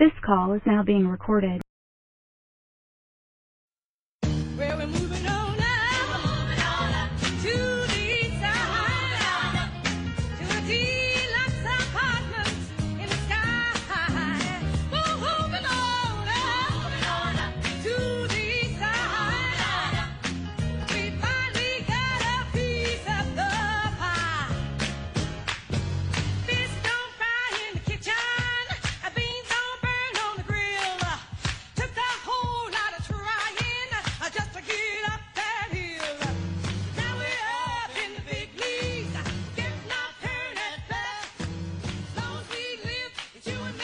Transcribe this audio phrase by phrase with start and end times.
[0.00, 1.62] This call is now being recorded.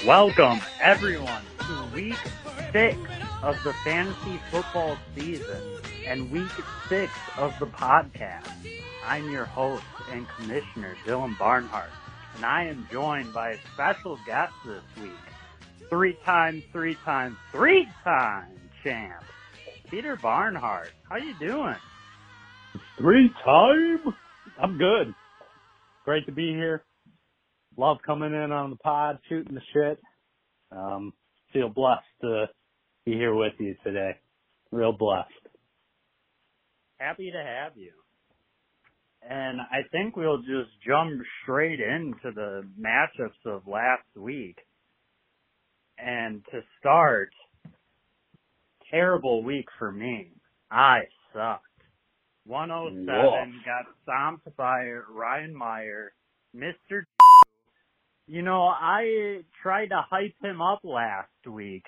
[0.06, 2.14] Welcome, everyone, to week
[2.70, 2.96] six
[3.42, 5.60] of the fantasy football season
[6.06, 6.48] and week
[6.88, 8.46] six of the podcast.
[9.04, 9.82] I'm your host
[10.12, 11.90] and commissioner, Dylan Barnhart,
[12.36, 15.10] and I am joined by a special guest this week.
[15.90, 19.24] Three times, three times, three times champ,
[19.90, 20.92] Peter Barnhart.
[21.10, 21.74] How you doing?
[22.96, 24.14] Three time?
[24.56, 25.12] I'm good.
[26.04, 26.84] Great to be here.
[27.76, 30.00] Love coming in on the pod, shooting the shit.
[30.72, 31.12] Um,
[31.52, 32.46] feel blessed to
[33.04, 34.12] be here with you today.
[34.72, 35.30] Real blessed.
[36.98, 37.92] Happy to have you.
[39.28, 44.58] And I think we'll just jump straight into the matchups of last week.
[45.98, 47.30] And to start,
[48.90, 50.32] terrible week for me.
[50.70, 51.00] I
[51.32, 51.62] sucked.
[52.46, 53.64] 107 Woof.
[53.64, 56.12] got stomped by Ryan Meyer,
[56.54, 57.02] Mr.
[58.26, 61.84] You know, I tried to hype him up last week,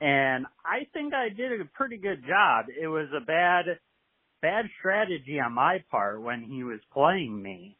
[0.00, 2.66] and I think I did a pretty good job.
[2.80, 3.64] It was a bad
[4.40, 7.76] bad strategy on my part when he was playing me.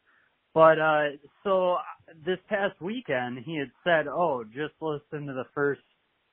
[0.53, 1.03] But uh
[1.43, 1.77] so
[2.25, 5.81] this past weekend he had said, "Oh, just listen to the first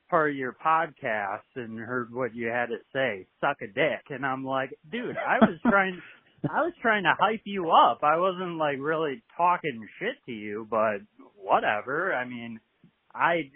[0.08, 3.26] part of your podcast and heard what you had to say.
[3.40, 6.00] Suck a dick." And I'm like, "Dude, I was trying
[6.48, 8.00] I was trying to hype you up.
[8.02, 11.00] I wasn't like really talking shit to you, but
[11.36, 12.14] whatever.
[12.14, 12.60] I mean,
[13.14, 13.50] I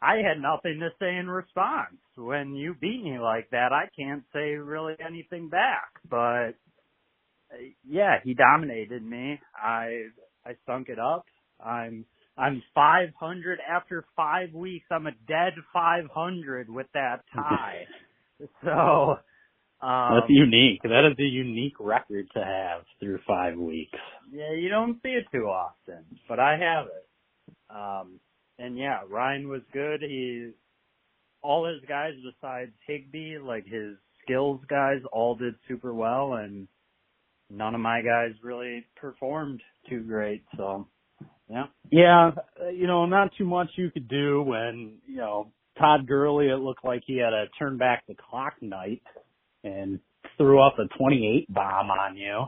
[0.00, 1.96] I had nothing to say in response.
[2.16, 5.88] When you beat me like that, I can't say really anything back.
[6.08, 6.52] But
[7.84, 9.40] yeah, he dominated me.
[9.56, 10.06] I
[10.44, 11.24] I sunk it up.
[11.64, 12.04] I'm
[12.36, 14.86] I'm 500 after 5 weeks.
[14.92, 17.86] I'm a dead 500 with that tie.
[18.62, 19.16] so
[19.80, 20.82] um That's unique.
[20.82, 23.98] That is a unique record to have through five weeks.
[24.32, 27.06] yeah, you don't see it too often, but I have it.
[27.70, 28.20] Um,
[28.58, 30.02] and yeah, Ryan was good.
[30.02, 30.50] He,
[31.42, 36.66] all his guys besides Higbee, like his skills guys, all did super well, and
[37.50, 40.42] none of my guys really performed too great.
[40.56, 40.88] So,
[41.48, 46.06] yeah, Yeah, uh, you know, not too much you could do when, you know, Todd
[46.08, 49.02] Gurley, it looked like he had a turn back the clock night
[49.64, 50.00] and
[50.36, 52.44] threw up a 28 bomb on you.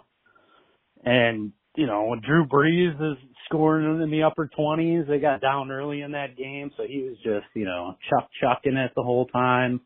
[1.05, 5.71] And, you know, when Drew Brees is scoring in the upper 20s, they got down
[5.71, 9.27] early in that game, so he was just, you know, chuck chucking it the whole
[9.27, 9.81] time.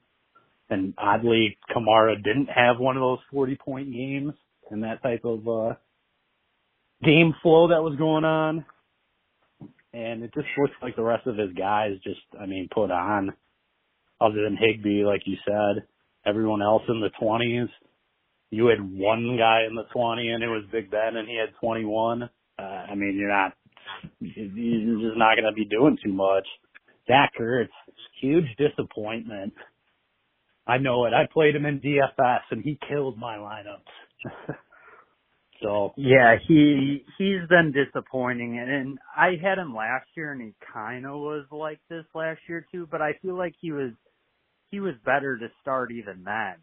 [0.71, 4.33] And oddly, Kamara didn't have one of those 40 point games
[4.71, 5.75] and that type of, uh,
[7.05, 8.65] game flow that was going on
[9.95, 13.33] and it just looks like the rest of his guys just, I mean, put on.
[14.21, 15.87] Other than Higbee, like you said,
[16.27, 17.69] everyone else in the twenties.
[18.51, 21.55] You had one guy in the twenty, and it was Big Ben, and he had
[21.61, 22.29] twenty-one.
[22.59, 23.53] Uh, I mean, you're not,
[24.21, 26.47] you're just not going to be doing too much.
[27.09, 27.69] Zach Ertz,
[28.21, 29.53] huge disappointment.
[30.67, 31.13] I know it.
[31.13, 34.55] I played him in DFS, and he killed my lineups.
[35.63, 40.55] so yeah, he he's been disappointing, and, and I had him last year, and he
[40.73, 42.89] kind of was like this last year too.
[42.91, 43.91] But I feel like he was
[44.75, 46.55] he was better to start even then,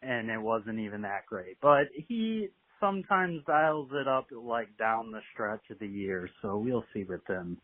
[0.00, 1.58] and it wasn't even that great.
[1.60, 2.48] But he
[2.80, 7.20] sometimes dials it up like down the stretch of the year, so we'll see with
[7.28, 7.58] him.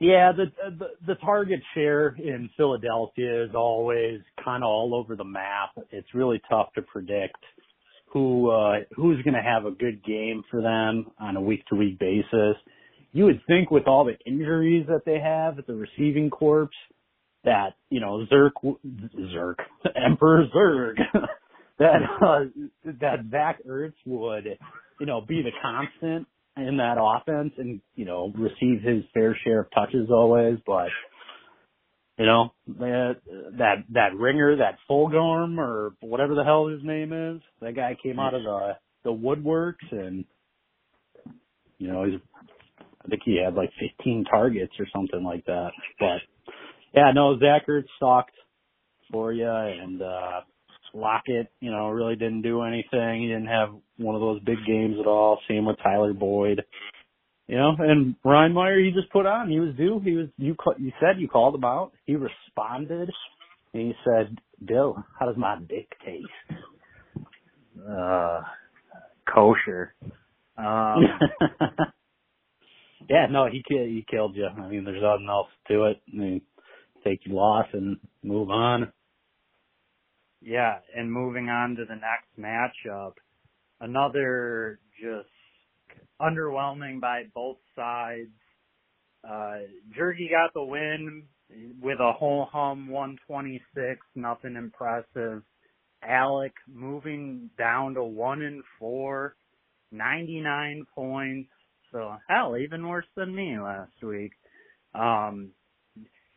[0.00, 5.24] Yeah, the, the the target share in Philadelphia is always kind of all over the
[5.24, 5.70] map.
[5.90, 7.36] It's really tough to predict
[8.06, 11.76] who uh who's going to have a good game for them on a week to
[11.76, 12.56] week basis.
[13.12, 16.70] You would think with all the injuries that they have at the receiving corps
[17.44, 18.52] that, you know, Zerk
[19.16, 19.56] Zerk
[19.96, 20.96] Emperor Zerg
[21.78, 22.44] that uh
[23.00, 24.58] that Zach Ertz would,
[25.00, 26.26] you know, be the constant
[26.56, 30.88] in that offense and, you know, receive his fair share of touches always, but
[32.18, 33.16] you know, that
[33.58, 38.20] that that ringer, that Fulgorm or whatever the hell his name is, that guy came
[38.20, 40.24] out of the the woodworks and
[41.78, 42.20] you know, he's
[43.04, 45.70] I think he had like 15 targets or something like that.
[45.98, 46.18] But
[46.94, 48.36] Yeah, no, Zach Ertz sucked
[49.10, 50.40] for you, and uh
[50.94, 53.22] Lockett, you know, really didn't do anything.
[53.22, 55.40] He didn't have one of those big games at all.
[55.48, 56.62] Same with Tyler Boyd.
[57.48, 59.50] You know, and Ryan Meyer, he just put on.
[59.50, 60.00] He was due.
[60.02, 60.28] He was.
[60.38, 61.92] You you said you called him out.
[62.06, 63.10] He responded,
[63.74, 66.60] and he said, "Bill, how does my dick taste?"
[67.86, 68.42] Uh,
[69.28, 69.94] kosher.
[70.56, 71.02] Um,
[73.10, 74.46] yeah, no, he he killed you.
[74.46, 76.00] I mean, there's nothing else to it.
[76.12, 76.40] I mean,
[77.04, 78.92] take your loss and move on.
[80.42, 83.14] yeah, and moving on to the next matchup,
[83.80, 85.28] another just
[86.20, 88.30] underwhelming by both sides.
[89.24, 89.66] Uh,
[89.98, 91.24] Jergy got the win
[91.82, 95.42] with a whole hum 126, nothing impressive.
[96.02, 99.36] Alec moving down to one and four,
[99.92, 101.50] 99 points.
[101.92, 104.32] So hell, even worse than me last week.
[104.94, 105.52] Um,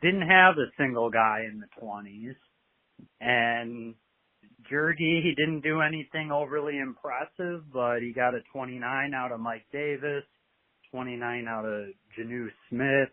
[0.01, 2.35] didn't have a single guy in the 20s.
[3.21, 3.95] And
[4.71, 9.65] Jergy, he didn't do anything overly impressive, but he got a 29 out of Mike
[9.71, 10.23] Davis,
[10.91, 13.09] 29 out of Jonnu Smith.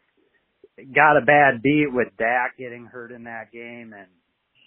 [0.95, 4.09] Got a bad beat with Dak getting hurt in that game and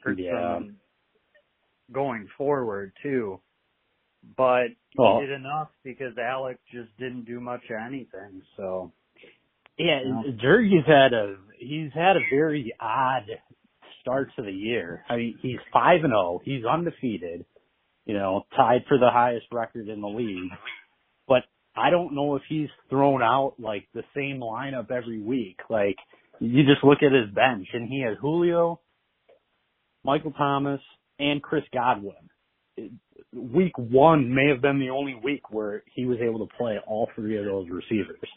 [0.03, 0.59] hurt Yeah.
[0.59, 0.77] some
[1.91, 3.41] going forward too.
[4.35, 8.41] But Well- he did enough because Alec just didn't do much of anything.
[8.55, 8.91] So
[9.77, 10.24] Yeah, No.
[10.85, 13.25] Had a he's had a very odd
[14.01, 15.03] start to the year.
[15.09, 16.41] I mean, he's five and zero.
[16.44, 17.45] He's undefeated.
[18.06, 20.51] You know, tied for the highest record in the league.
[21.27, 21.44] But
[21.75, 25.59] I don't know if he's thrown out like the same lineup every week.
[25.69, 25.97] Like
[26.39, 28.80] you just look at his bench and he has Julio,
[30.03, 30.81] Michael Thomas,
[31.19, 32.15] and Chris Godwin.
[33.33, 37.09] Week one may have been the only week where he was able to play all
[37.13, 38.30] three of those receivers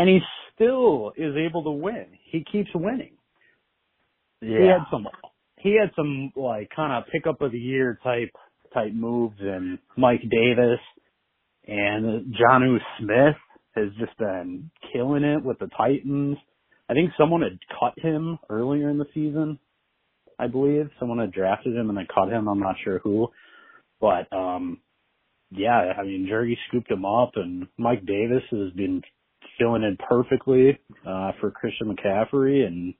[0.00, 0.20] and he
[0.54, 2.06] still is able to win.
[2.24, 3.12] He keeps winning.
[4.40, 4.58] Yeah.
[4.58, 5.06] He had some
[5.58, 8.30] he had some like kind of pickup of the year type
[8.72, 10.80] type moves and Mike Davis
[11.66, 13.36] and Jonnu Smith
[13.72, 16.38] has just been killing it with the Titans.
[16.88, 19.58] I think someone had cut him earlier in the season.
[20.38, 22.48] I believe someone had drafted him and then cut him.
[22.48, 23.28] I'm not sure who,
[24.00, 24.78] but um,
[25.50, 29.02] yeah, I mean Jerry scooped him up and Mike Davis has been
[29.60, 32.94] filling in perfectly uh, for Christian McCaffrey, and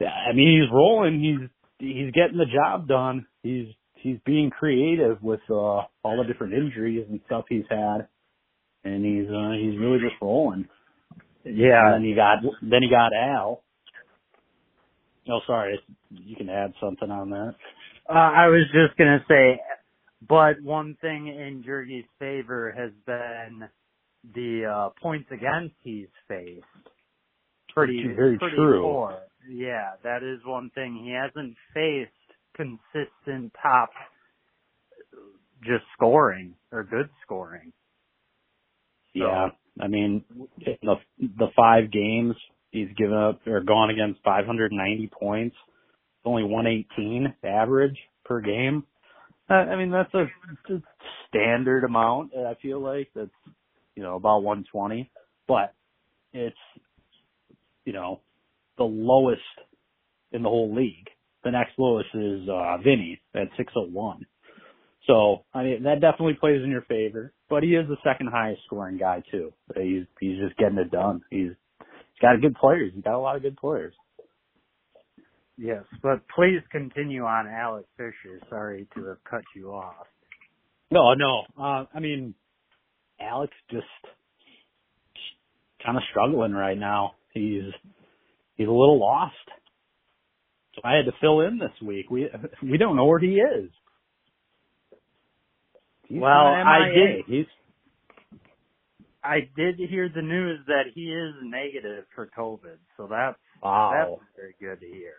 [0.00, 1.20] I mean he's rolling.
[1.20, 1.48] He's
[1.78, 3.26] he's getting the job done.
[3.42, 8.06] He's he's being creative with uh, all the different injuries and stuff he's had,
[8.84, 10.68] and he's uh, he's really just rolling.
[11.44, 11.86] Yeah.
[11.86, 13.62] And then you got then you got Al.
[15.28, 15.80] Oh, sorry,
[16.10, 17.54] you can add something on that.
[18.08, 19.60] Uh, I was just gonna say,
[20.28, 23.68] but one thing in Jergy's favor has been
[24.34, 26.64] the uh, points against he's faced.
[27.74, 28.82] Pretty, Very pretty true.
[28.82, 29.18] poor.
[29.50, 31.00] Yeah, that is one thing.
[31.04, 32.10] He hasn't faced
[32.56, 33.90] consistent top,
[35.62, 37.72] just scoring or good scoring.
[39.14, 39.48] So- Yeah,
[39.80, 40.24] I mean,
[40.82, 42.34] the the five games
[42.70, 45.56] he's given up or gone against 590 points.
[45.56, 48.84] It's only 118 average per game.
[49.48, 50.24] I mean, that's a,
[50.72, 50.82] a
[51.28, 52.32] standard amount.
[52.34, 53.30] I feel like that's
[53.96, 55.10] you know about 120,
[55.48, 55.74] but
[56.32, 56.56] it's
[57.84, 58.20] you know
[58.78, 59.40] the lowest
[60.32, 61.08] in the whole league.
[61.44, 64.26] The next lowest is uh Vinny at 601.
[65.06, 67.32] So I mean that definitely plays in your favor.
[67.48, 69.52] But he is the second highest scoring guy too.
[69.74, 71.22] He's he's just getting it done.
[71.30, 72.92] He's he's got a good players.
[72.94, 73.94] He's got a lot of good players.
[75.58, 78.40] Yes, but please continue on Alec Fisher.
[78.50, 80.06] Sorry to have cut you off.
[80.90, 81.42] No, no.
[81.58, 82.34] Uh I mean
[83.20, 83.86] Alex just
[85.84, 87.12] kind of struggling right now.
[87.32, 87.72] He's
[88.56, 89.34] he's a little lost.
[90.74, 92.10] So I had to fill in this week.
[92.10, 92.28] We
[92.62, 93.70] we don't know where he is.
[96.08, 97.46] He's Well, I did- He's
[99.24, 103.90] I did hear the news that he is negative for COVID, so that's wow.
[103.92, 105.14] that's very good to hear.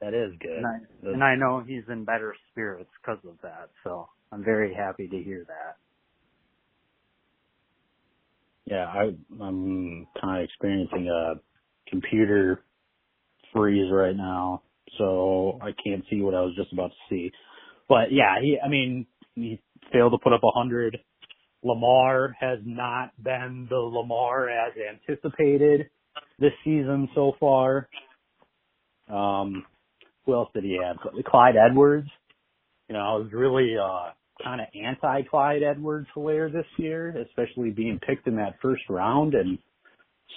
[0.00, 0.58] that is good.
[0.58, 0.78] And I,
[1.12, 5.18] and I know he's in better spirits because of that, so I'm very happy to
[5.22, 5.76] hear that.
[8.70, 9.10] Yeah, I,
[9.42, 11.34] I'm kind of experiencing a
[11.90, 12.62] computer
[13.52, 14.62] freeze right now,
[14.96, 17.32] so I can't see what I was just about to see.
[17.88, 19.60] But yeah, he, I mean, he
[19.92, 20.98] failed to put up a hundred.
[21.64, 25.90] Lamar has not been the Lamar as anticipated
[26.38, 27.88] this season so far.
[29.08, 29.64] Um,
[30.24, 30.96] who else did he have?
[31.26, 32.08] Clyde Edwards.
[32.88, 34.12] You know, I was really, uh,
[34.42, 39.34] kind of anti Clyde Edwards Hilaire this year, especially being picked in that first round
[39.34, 39.58] and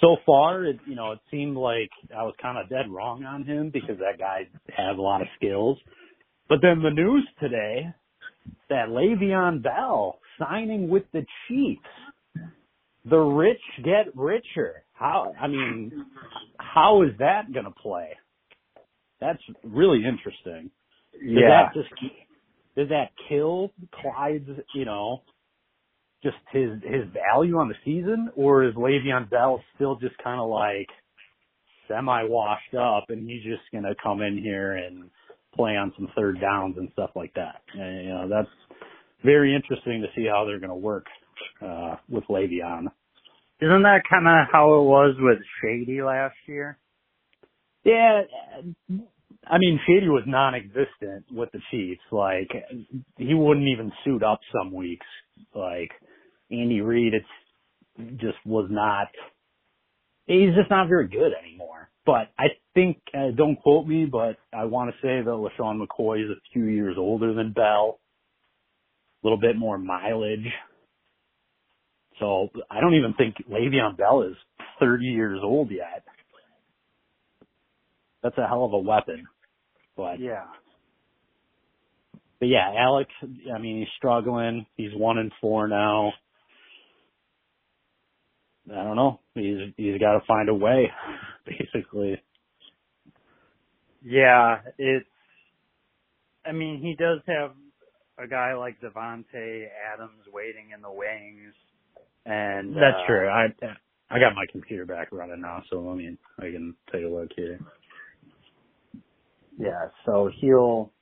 [0.00, 3.44] so far, it you know it seemed like I was kind of dead wrong on
[3.44, 5.78] him because that guy has a lot of skills.
[6.48, 7.86] But then the news today
[8.68, 11.80] that Le'Veon Bell signing with the Chiefs.
[13.06, 14.82] The rich get richer.
[14.94, 15.34] How?
[15.40, 16.06] I mean,
[16.58, 18.08] how is that going to play?
[19.20, 20.70] That's really interesting.
[21.12, 21.70] Does Yeah.
[21.70, 21.90] that just
[22.76, 25.22] does that kill Clyde's, you know,
[26.22, 30.48] just his his value on the season, or is Le'Veon Bell still just kind of
[30.48, 30.88] like
[31.86, 35.10] semi washed up, and he's just gonna come in here and
[35.54, 37.60] play on some third downs and stuff like that?
[37.74, 38.48] And, you know, that's
[39.22, 41.06] very interesting to see how they're gonna work
[41.60, 42.86] uh with Le'Veon.
[43.60, 46.78] Isn't that kind of how it was with Shady last year?
[47.84, 48.22] Yeah,
[49.46, 52.00] I mean, Shady was non-existent with the Chiefs.
[52.10, 52.50] Like,
[53.18, 55.06] he wouldn't even suit up some weeks.
[55.54, 55.90] Like,
[56.50, 59.08] Andy Reid, it's just was not.
[60.26, 61.90] He's just not very good anymore.
[62.06, 66.24] But I think, uh, don't quote me, but I want to say that LeSean McCoy
[66.24, 68.00] is a few years older than Bell.
[69.22, 70.46] A little bit more mileage.
[72.20, 74.36] So I don't even think Le'Veon Bell is
[74.80, 76.04] 30 years old yet.
[78.22, 79.26] That's a hell of a weapon.
[79.96, 80.46] But Yeah.
[82.40, 84.66] but yeah, Alex, I mean, he's struggling.
[84.76, 86.12] He's one and four now.
[88.70, 89.20] I don't know.
[89.34, 90.90] He's he's got to find a way,
[91.46, 92.20] basically.
[94.02, 95.06] Yeah, it's.
[96.46, 97.52] I mean, he does have
[98.18, 101.54] a guy like Davante Adams waiting in the wings,
[102.26, 103.28] and That's uh, true.
[103.28, 103.46] I
[104.10, 107.30] I got my computer back running now, so I mean, I can take a look
[107.36, 107.58] here.
[109.58, 110.92] Yeah, so he'll.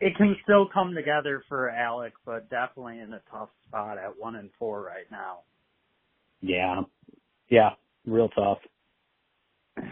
[0.00, 4.36] It can still come together for Alec, but definitely in a tough spot at one
[4.36, 5.40] and four right now.
[6.40, 6.82] Yeah,
[7.50, 7.70] yeah,
[8.06, 8.58] real tough.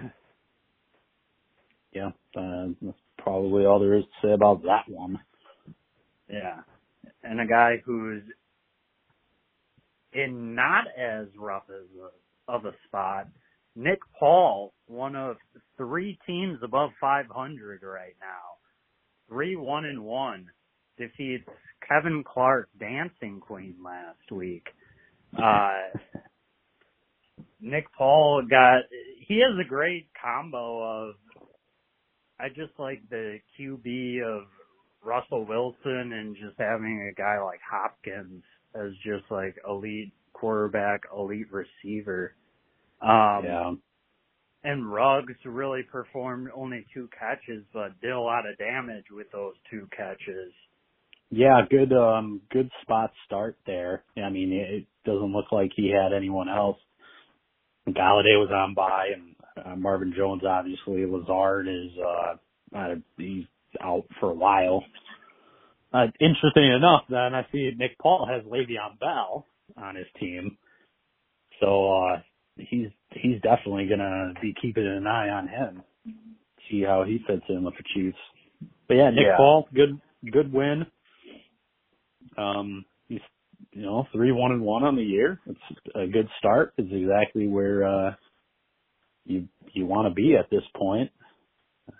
[1.92, 5.18] Yeah, uh, that's probably all there is to say about that one.
[6.30, 6.60] Yeah,
[7.24, 8.22] and a guy who's
[10.12, 13.28] in not as rough as a, of a spot.
[13.78, 15.36] Nick Paul, one of
[15.76, 18.58] three teams above 500 right now,
[19.28, 20.46] three one and one,
[20.98, 21.48] defeats
[21.88, 24.66] Kevin Clark, Dancing Queen last week.
[25.40, 25.96] Uh,
[27.60, 28.80] Nick Paul got
[29.28, 31.14] he has a great combo of
[32.40, 34.46] I just like the QB of
[35.04, 38.42] Russell Wilson and just having a guy like Hopkins
[38.74, 42.34] as just like elite quarterback, elite receiver.
[43.00, 43.72] Um yeah,
[44.64, 49.54] and Ruggs really performed only two catches but did a lot of damage with those
[49.70, 50.52] two catches.
[51.30, 54.02] yeah, good, um, good spot start there.
[54.16, 56.78] I mean, it doesn't look like he had anyone else.
[57.88, 61.06] Golladay was on by, and uh, Marvin Jones obviously.
[61.06, 63.44] Lazard is uh, uh he's
[63.80, 64.84] out for a while.
[65.92, 70.58] Uh, interesting enough, then I see Nick Paul has Le'Veon Bell on his team,
[71.60, 72.20] so uh
[72.58, 75.82] he's he's definitely gonna be keeping an eye on him,
[76.70, 78.18] see how he fits in with the Chiefs.
[78.88, 79.36] But yeah, Nick Yeah.
[79.36, 80.00] Paul, good
[80.30, 80.86] good win.
[82.36, 83.20] Um, he's
[83.72, 85.40] you know three one and one on the year.
[85.46, 85.60] It's
[85.94, 86.74] a good start.
[86.76, 88.14] It's exactly where uh
[89.24, 91.10] you you want to be at this point.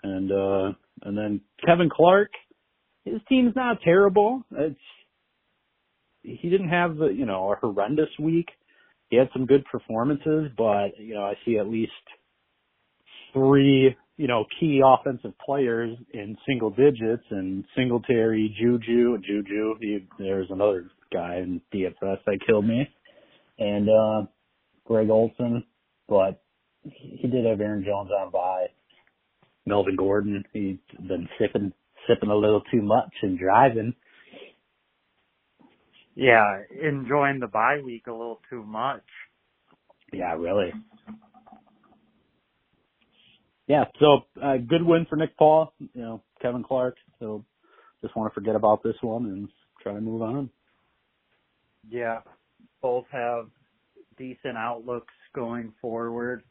[0.03, 0.73] And uh
[1.03, 2.31] and then Kevin Clark,
[3.05, 4.43] his team's not terrible.
[4.51, 4.79] It's
[6.23, 8.49] he didn't have the you know a horrendous week.
[9.09, 11.91] He had some good performances, but you know I see at least
[13.33, 19.75] three you know key offensive players in single digits and Singletary, Juju, Juju.
[19.81, 22.87] He, there's another guy in DFS that killed me,
[23.57, 24.27] and uh
[24.85, 25.63] Greg Olsen,
[26.07, 26.41] but
[26.83, 28.67] he he did have Aaron Jones on by.
[29.65, 31.71] Melvin Gordon, he's been sipping
[32.07, 33.93] sipping a little too much and driving.
[36.19, 39.05] Yeah, enjoying the bye week a little too much.
[40.11, 40.73] Yeah, really.
[43.67, 45.71] Yeah, so uh, good win for Nick Paul.
[45.79, 46.97] You know, Kevin Clark.
[47.19, 47.45] So
[48.01, 49.47] just want to forget about this one and
[49.81, 50.49] try to move on.
[51.89, 52.19] Yeah,
[52.81, 53.45] both have
[54.17, 56.43] decent outlooks going forward.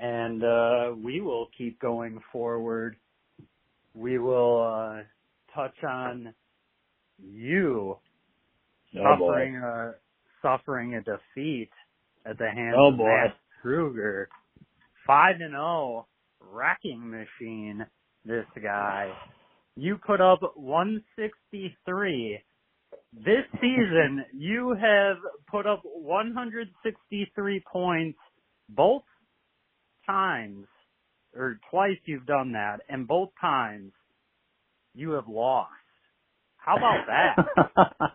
[0.00, 2.96] And uh we will keep going forward.
[3.92, 5.02] We will uh
[5.54, 6.32] touch on
[7.22, 7.98] you
[8.96, 9.26] Oh boy.
[9.32, 9.94] suffering a
[10.42, 11.70] suffering a defeat
[12.26, 13.06] at the hands Oh, of boy.
[13.08, 14.28] Matt Kruger.
[15.06, 16.06] Five and zero,
[16.40, 17.84] wrecking machine.
[18.24, 19.12] This guy.
[19.76, 22.38] You put up 163.
[23.12, 25.16] this season you have
[25.50, 28.18] put up 163 points
[28.68, 29.02] both
[30.06, 30.66] times,
[31.36, 33.92] or twice you've done that, and both times
[34.94, 35.70] you have lost.
[36.56, 37.36] How about that?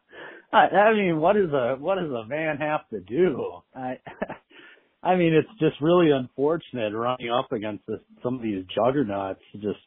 [0.52, 3.62] I, I mean, what is a what does a man have to do?
[3.76, 4.00] I
[5.04, 9.80] I mean, it's just really unfortunate running up against this, some of these juggernauts, just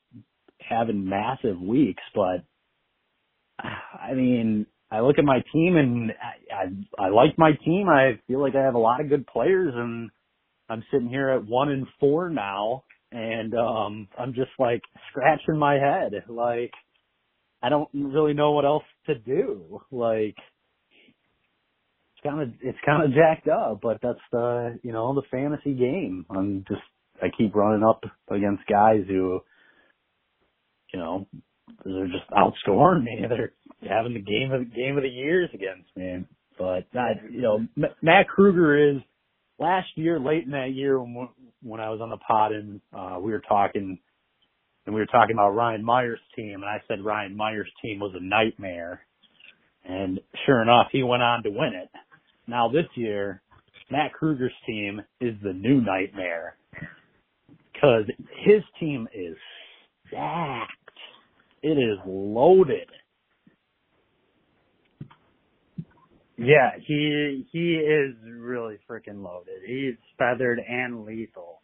[0.61, 2.03] having massive weeks.
[2.15, 2.45] But
[3.59, 6.55] I mean, I look at my team and I,
[7.03, 7.89] I I like my team.
[7.89, 10.11] I feel like I have a lot of good players, and
[10.69, 15.75] I'm sitting here at one and four now, and um I'm just like scratching my
[15.75, 16.73] head, like
[17.63, 19.83] I don't really know what else to do.
[19.91, 20.37] Like
[22.23, 26.27] kind of it's kind of jacked up, but that's the you know the fantasy game.
[26.31, 26.83] I'm just
[27.23, 29.41] I keep running up against guys who
[30.93, 31.27] you know
[31.85, 33.25] they're just outscoring me.
[33.29, 33.53] They're
[33.89, 36.25] having the game of game of the years against me.
[36.59, 39.03] But I, you know, M- Matt Kruger is
[39.59, 41.29] last year, late in that year when
[41.63, 43.99] when I was on the pod and uh, we were talking
[44.87, 48.13] and we were talking about Ryan Meyer's team, and I said Ryan Meyer's team was
[48.17, 49.01] a nightmare.
[49.85, 51.89] And sure enough, he went on to win it.
[52.47, 53.43] Now this year,
[53.91, 56.57] Matt Kruger's team is the new nightmare
[57.73, 58.05] because
[58.45, 59.37] his team is
[60.09, 60.71] stacked.
[61.63, 62.89] It is loaded.
[66.37, 69.63] Yeah, he he is really freaking loaded.
[69.67, 71.61] He's feathered and lethal,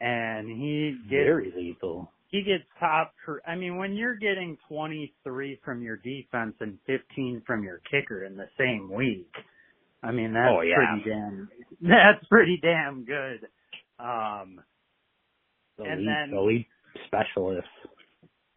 [0.00, 2.10] and he gets Very lethal.
[2.28, 3.12] he gets top.
[3.46, 8.36] I mean, when you're getting 23 from your defense and 15 from your kicker in
[8.36, 9.30] the same week,
[10.02, 10.76] I mean that's Oh, yeah.
[10.76, 11.48] pretty damn.
[11.80, 13.46] That's pretty damn good.
[13.98, 14.60] Um,
[15.76, 16.66] The And elite, then- the elite
[17.06, 17.68] specialist.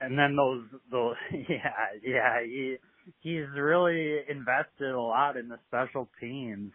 [0.01, 1.15] and then those those
[1.49, 2.77] yeah yeah he
[3.19, 6.71] he's really invested a lot in the special teams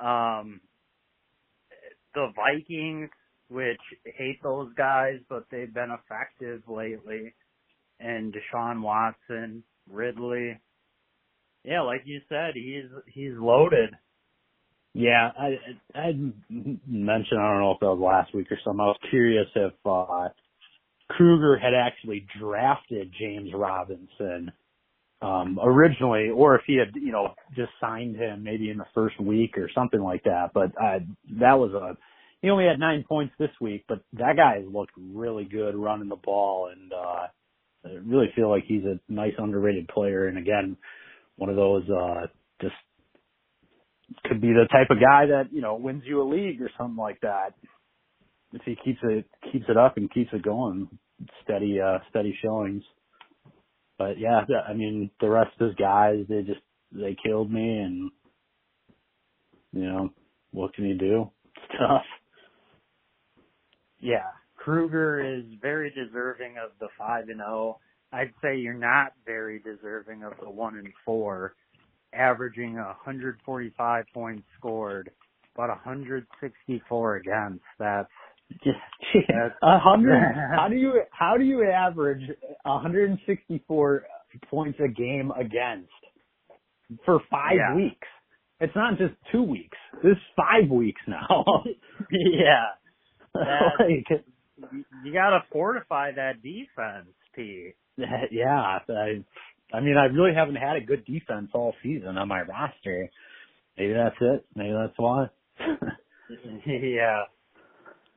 [0.00, 0.60] um
[2.14, 3.10] the vikings
[3.48, 7.32] which hate those guys but they've been effective lately
[8.00, 10.58] and deshaun watson ridley
[11.66, 13.90] yeah like you said he's he's loaded
[14.94, 15.58] Yeah, I
[15.94, 16.12] I
[16.88, 18.80] mentioned I don't know if that was last week or something.
[18.80, 20.30] I was curious if uh
[21.10, 24.52] Kruger had actually drafted James Robinson
[25.22, 29.20] um originally or if he had, you know, just signed him maybe in the first
[29.20, 30.52] week or something like that.
[30.54, 31.00] But uh
[31.40, 31.96] that was a
[32.42, 36.16] he only had nine points this week, but that guy looked really good running the
[36.16, 37.28] ball and uh
[37.86, 40.76] I really feel like he's a nice underrated player and again
[41.36, 42.26] one of those uh
[42.60, 42.74] just
[44.24, 46.96] could be the type of guy that you know wins you a league or something
[46.96, 47.54] like that.
[48.52, 50.88] If he keeps it keeps it up and keeps it going
[51.44, 52.82] steady uh steady showings.
[53.98, 56.60] But yeah i mean the rest of his guys they just
[56.92, 58.10] they killed me and
[59.72, 60.10] you know
[60.56, 61.30] what can you do?
[61.54, 62.02] It's tough.
[64.00, 67.78] Yeah, Kruger is very deserving of the five and zero.
[68.12, 71.54] I'd say you're not very deserving of the one and four,
[72.14, 75.10] averaging 145 points scored,
[75.56, 77.64] but 164 against.
[77.78, 78.08] That's
[79.62, 82.22] a hundred how do you how do you average
[82.64, 84.04] 164
[84.50, 85.90] points a game against
[87.04, 87.74] for five Yeah.
[87.74, 88.06] weeks
[88.60, 91.44] it's not just two weeks this is five weeks now
[92.10, 92.66] yeah.
[93.34, 94.06] Like
[95.02, 97.72] You, got to fortify that defense, P.
[98.30, 99.24] yeah i
[99.72, 103.10] i mean i really haven't had a good defense all season on my roster.
[103.78, 104.46] Maybe that's it.
[104.54, 105.26] Maybe that's why.
[106.66, 107.24] Yeah,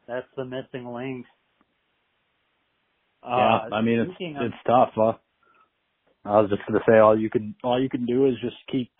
[0.07, 1.25] that's the missing link.
[3.23, 5.13] yeah Uh, i mean it's of- it's tough huh?
[6.25, 8.57] I was just going to say all you can all you can do is just
[8.71, 8.91] keep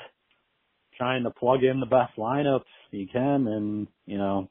[0.97, 4.49] trying to plug in the best lineups you can and you know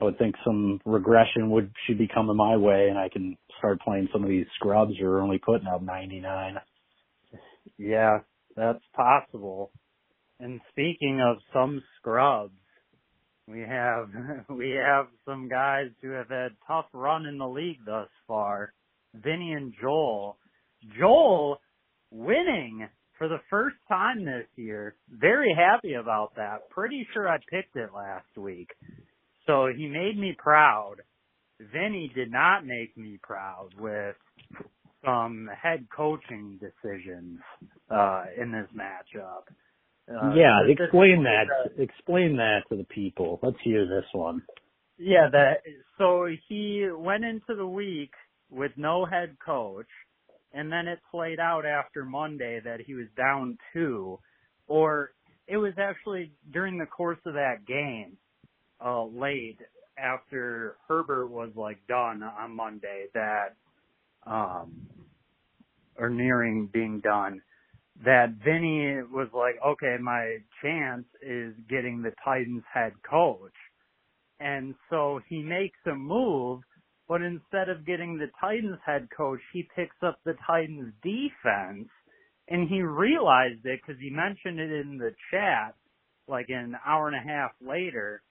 [0.00, 3.80] i would think some regression would should be coming my way and i can start
[3.80, 6.56] playing some of these scrubs who are only putting up 99
[7.78, 8.18] Yeah,
[8.56, 9.70] that's possible.
[10.40, 12.54] And speaking of some scrubs,
[13.46, 14.08] we have
[14.48, 18.72] we have some guys who have had tough run in the league thus far.
[19.14, 20.38] Vinny and Joel.
[20.98, 21.60] Joel
[22.10, 24.96] winning for the first time this year.
[25.08, 26.68] Very happy about that.
[26.70, 28.70] Pretty sure I picked it last week.
[29.46, 30.96] So he made me proud.
[31.72, 34.16] Vinny did not make me proud with
[35.04, 37.38] some head coaching decisions
[37.90, 39.44] uh in this matchup.
[40.08, 41.44] Uh, yeah explain that
[41.76, 44.42] the- explain that to the people let's hear this one
[44.98, 45.54] yeah, that
[45.98, 48.12] so he went into the week
[48.50, 49.88] with no head coach
[50.52, 54.18] and then it played out after Monday that he was down two
[54.68, 55.10] or
[55.48, 58.16] it was actually during the course of that game,
[58.84, 59.58] uh, late
[59.98, 63.56] after Herbert was like done on Monday that,
[64.26, 64.86] um,
[65.98, 67.40] or nearing being done,
[68.04, 73.52] that Vinny was like, okay, my chance is getting the Titans head coach.
[74.40, 76.62] And so he makes a move,
[77.08, 81.88] but instead of getting the Titans head coach, he picks up the Titans defense
[82.48, 85.74] and he realized it because he mentioned it in the chat
[86.26, 88.22] like an hour and a half later.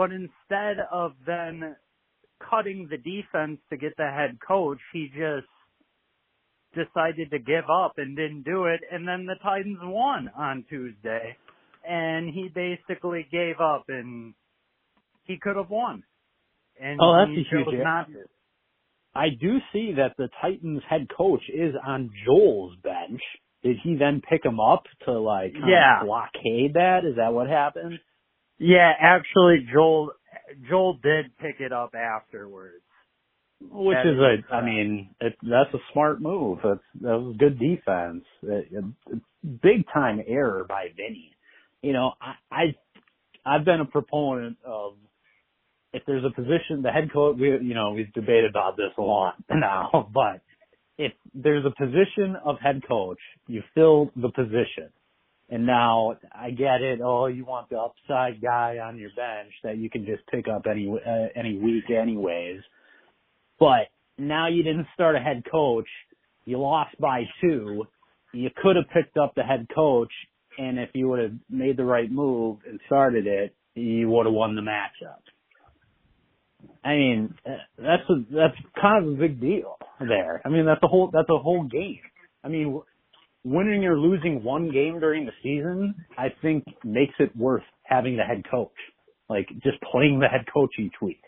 [0.00, 1.76] But instead of then
[2.48, 5.46] cutting the defense to get the head coach, he just
[6.72, 8.80] decided to give up and didn't do it.
[8.90, 11.36] And then the Titans won on Tuesday.
[11.86, 14.32] And he basically gave up and
[15.24, 16.02] he could have won.
[16.80, 18.24] And Oh, that's a huge not to.
[19.14, 23.20] I do see that the Titans head coach is on Joel's bench.
[23.62, 26.04] Did he then pick him up to like Yeah.
[26.04, 27.04] blockade that?
[27.04, 28.00] Is that what happened?
[28.60, 30.12] Yeah, actually Joel
[30.68, 32.84] Joel did pick it up afterwards.
[33.62, 36.58] Which That is a, I mean, it, that's a smart move.
[36.62, 38.24] That's that was good defense.
[38.42, 39.20] It, it,
[39.62, 41.32] big time error by Vinny.
[41.82, 42.64] You know, I, I
[43.44, 44.94] I've been a proponent of
[45.92, 47.36] if there's a position, the head coach.
[47.38, 50.42] We you know we've debated about this a lot now, but
[50.98, 54.90] if there's a position of head coach, you fill the position.
[55.50, 57.00] And now I get it.
[57.04, 60.66] Oh, you want the upside guy on your bench that you can just pick up
[60.70, 62.60] any uh, any week, anyways.
[63.58, 65.88] But now you didn't start a head coach.
[66.44, 67.84] You lost by two.
[68.32, 70.12] You could have picked up the head coach,
[70.56, 74.34] and if you would have made the right move and started it, you would have
[74.34, 75.18] won the matchup.
[76.84, 80.40] I mean, uh, that's a, that's kind of a big deal there.
[80.44, 82.00] I mean, that's a whole that's a whole game.
[82.44, 82.80] I mean,
[83.44, 88.22] winning or losing one game during the season, I think makes it worth having the
[88.24, 88.72] head coach.
[89.28, 91.22] Like just playing the head coach each week.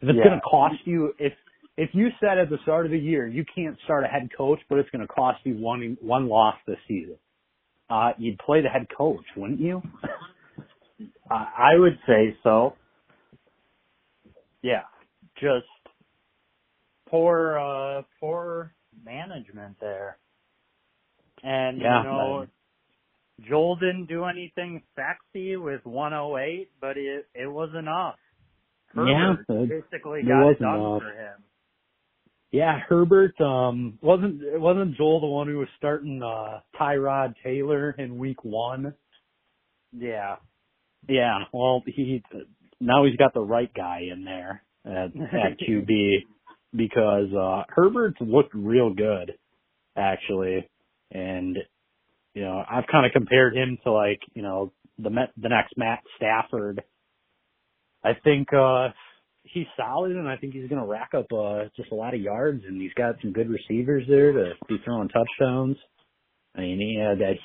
[0.00, 0.24] If it's Yeah.
[0.24, 1.32] going to cost you, if
[1.76, 4.60] if you said at the start of the year you can't start a head coach,
[4.68, 7.16] but it's going to cost you one one loss this season,
[7.88, 9.82] uh, you'd play the head coach, wouldn't you?
[11.30, 12.76] I I would say so.
[14.62, 14.82] Yeah,
[15.40, 15.66] just
[17.08, 20.18] poor, uh, poor management there.
[21.42, 22.48] And Yeah, you know, man.
[23.48, 28.16] Joel didn't do anything sexy with 108, but it it was enough.
[28.96, 31.02] Yeah, Herbert it- basically it got was done enough.
[31.02, 31.44] for him.
[32.52, 38.18] Yeah, Herbert um wasn't wasn't Joel the one who was starting uh Tyrod Taylor in
[38.18, 38.92] week 1?
[39.96, 40.36] Yeah,
[41.08, 42.22] Yeah, well, he
[42.80, 46.24] now he's got the right guy in there at at QB
[46.74, 49.32] because uh Herbert looked real good
[49.96, 50.68] actually,
[51.10, 51.56] and
[52.34, 55.76] you know I've kind of compared him to like you know the Met, the next
[55.76, 56.82] Matt Stafford.
[58.04, 58.88] I think uh
[59.42, 62.20] he's solid, and I think he's going to rack up uh just a lot of
[62.20, 65.76] yards, and he's got some good receivers there to be throwing touchdowns.
[66.56, 67.36] I mean, he had that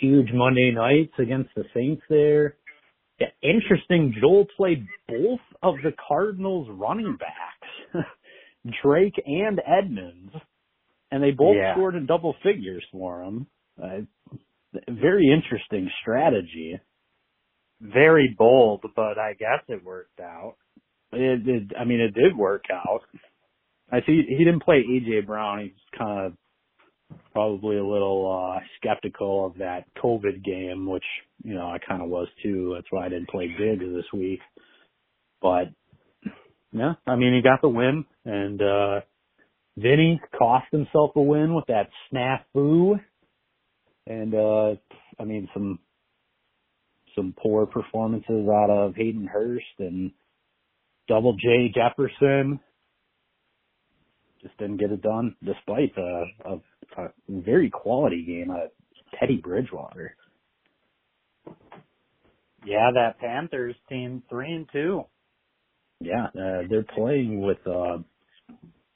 [0.00, 2.56] huge Monday nights against the Saints there.
[3.18, 4.14] Yeah, interesting.
[4.20, 8.06] Joel played both of the Cardinals running backs,
[8.82, 10.32] Drake and Edmonds,
[11.10, 11.74] and they both Yeah.
[11.74, 13.46] scored in double figures for him.
[13.82, 14.00] Uh,
[14.88, 16.78] very interesting strategy.
[17.82, 20.56] very bold, but I guess it worked out.
[21.12, 23.00] It, I mean, it did work out.
[23.90, 25.60] I see he didn't play AJ Brown.
[25.60, 26.32] He's kind of
[27.32, 31.04] probably a little uh skeptical of that COVID game, which
[31.42, 32.72] you know I kind of was too.
[32.74, 34.40] That's why I didn't play Diggs this week.
[35.40, 35.68] But
[36.72, 39.00] yeah, I mean, he got the win, and uh
[39.80, 43.00] Vinny cost himself a win with that snafu,
[44.06, 44.74] and uh
[45.18, 45.78] I mean some
[47.16, 50.12] some poor performances out of Hayden Hurst and
[51.08, 52.60] Double J Jefferson.
[54.42, 58.70] Just didn't get it done, despite a, a, a very quality game of
[59.18, 60.16] Teddy Bridgewater.
[62.64, 65.02] Yeah, that Panthers team three and two.
[66.00, 67.98] Yeah, uh, they're playing with uh,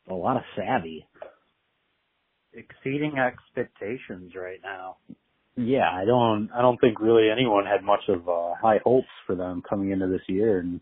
[0.08, 1.06] a lot of savvy.
[2.52, 4.96] exceeding expectations right now.
[5.56, 9.36] Yeah, I don't, I don't think really anyone had much of uh, high hopes for
[9.36, 10.80] them coming into this year, and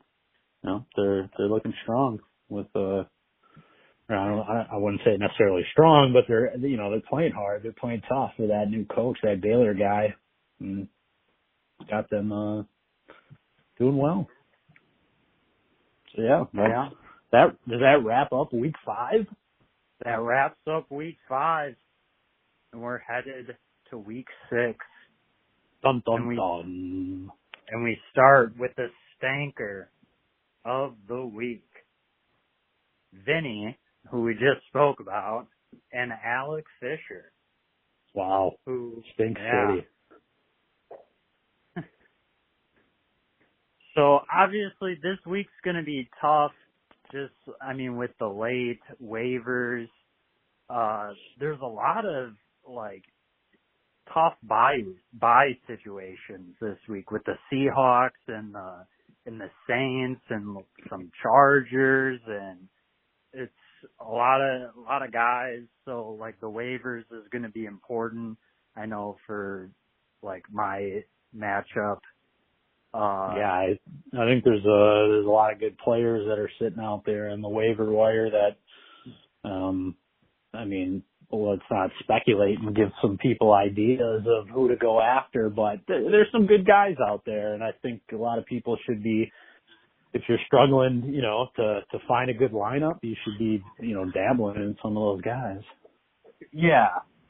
[0.63, 2.67] you know they're they're looking strong with.
[2.75, 3.05] uh
[4.11, 7.63] I don't, I I wouldn't say necessarily strong, but they're you know they're playing hard,
[7.63, 10.15] they're playing tough for that new coach, that Baylor guy,
[10.61, 10.89] and
[11.91, 12.63] got them uh
[13.79, 14.29] doing well.
[16.17, 16.89] So yeah, Yeah.
[17.33, 19.27] That does that wrap up week five?
[20.05, 21.75] That wraps up week five,
[22.73, 23.57] and we're headed
[23.91, 24.79] to week six.
[25.83, 27.31] Dun dun And we- dun.
[27.69, 28.89] And we start with the
[29.23, 29.87] stanker
[30.65, 31.65] of the week.
[33.13, 33.79] Vinny,
[34.11, 35.47] who we just spoke about,
[35.93, 37.33] and Alex Fisher,
[38.15, 38.57] Wow.
[38.67, 39.77] who Stink Yeah.
[39.77, 39.87] City.
[43.95, 46.53] So obviously this week's going to be tough.
[47.13, 49.89] Just, I mean, with the late waivers,
[50.71, 52.31] uh, there's a lot of
[52.67, 53.05] like
[54.13, 54.79] tough buy
[55.13, 58.87] buy situations this week with the Seahawks and the
[59.27, 60.57] and the Saints and
[60.89, 62.69] some Chargers and
[63.33, 63.53] it's
[64.01, 65.63] a lot of a lot of guys.
[65.85, 68.39] So like the waivers is going to be important.
[68.77, 69.71] I know for
[70.23, 71.03] like my
[71.37, 71.99] matchup.
[72.95, 73.79] Uh, yeah, I,
[74.19, 77.29] I think there's a there's a lot of good players that are sitting out there
[77.31, 79.97] in the waiver wire that, um,
[80.53, 85.49] I mean, let's not speculate and give some people ideas of who to go after,
[85.49, 88.77] but th- there's some good guys out there, and I think a lot of people
[88.87, 89.33] should be.
[90.15, 93.95] If you're struggling, you know, to to find a good lineup, you should be, you
[93.95, 95.63] know, dabbling in some of those guys.
[96.53, 96.89] Yeah.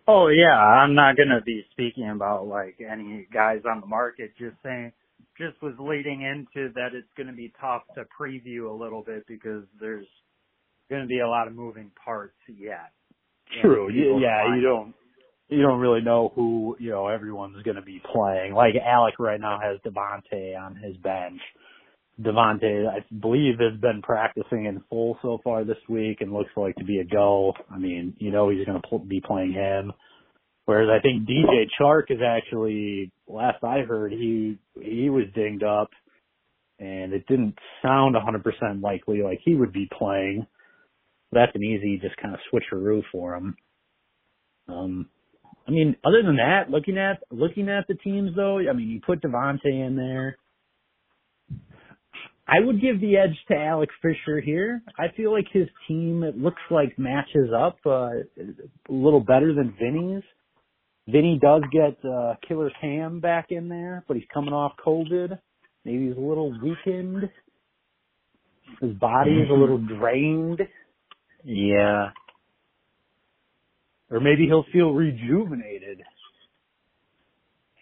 [0.08, 4.32] Oh yeah, I'm not gonna be speaking about like any guys on the market.
[4.36, 4.90] Just saying,
[5.38, 9.64] just was leading into that it's gonna be tough to preview a little bit because
[9.80, 10.06] there's
[10.90, 12.92] gonna be a lot of moving parts yet.
[13.60, 13.90] True.
[13.90, 14.94] Yeah, you don't
[15.52, 18.54] you don't really know who you know everyone's going to be playing.
[18.54, 21.40] Like Alec right now has Davante on his bench.
[22.20, 26.76] Davante, I believe, has been practicing in full so far this week and looks like
[26.76, 27.54] to be a go.
[27.70, 29.92] I mean, you know, he's going to pl- be playing him.
[30.72, 35.90] Whereas I think DJ Chark is actually, last I heard, he he was dinged up,
[36.78, 40.46] and it didn't sound 100% likely like he would be playing.
[41.30, 43.56] That's an easy just kind of switcheroo for him.
[44.66, 45.10] Um,
[45.68, 49.00] I mean, other than that, looking at looking at the teams though, I mean, you
[49.06, 50.38] put Davante in there.
[52.48, 54.80] I would give the edge to Alex Fisher here.
[54.98, 57.90] I feel like his team it looks like matches up uh,
[58.38, 60.22] a little better than Vinny's.
[61.08, 65.38] Vinny does get uh, Killer Cam back in there, but he's coming off COVID.
[65.84, 67.28] Maybe he's a little weakened.
[68.80, 70.60] His body is a little drained.
[71.44, 72.10] Yeah.
[74.10, 76.02] Or maybe he'll feel rejuvenated.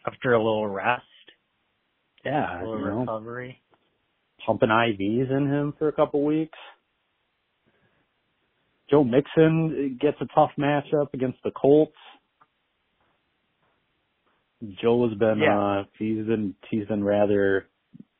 [0.07, 1.03] After a little rest,
[2.25, 3.61] Yeah, a little you know, recovery.
[4.47, 6.59] pumping IVs in him for a couple weeks.
[8.91, 11.93] Joe Mixon gets a tough matchup against the Colts.
[14.81, 15.59] Joe has been Yeah.
[15.81, 17.67] uh he's been he's been rather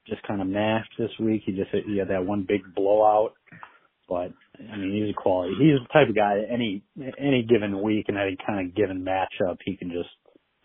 [0.07, 1.43] just kind of mashed this week.
[1.45, 3.35] He just he had that one big blowout.
[4.09, 6.83] But I mean he's a quality he's the type of guy that any
[7.19, 10.11] any given week and any kind of given matchup he can just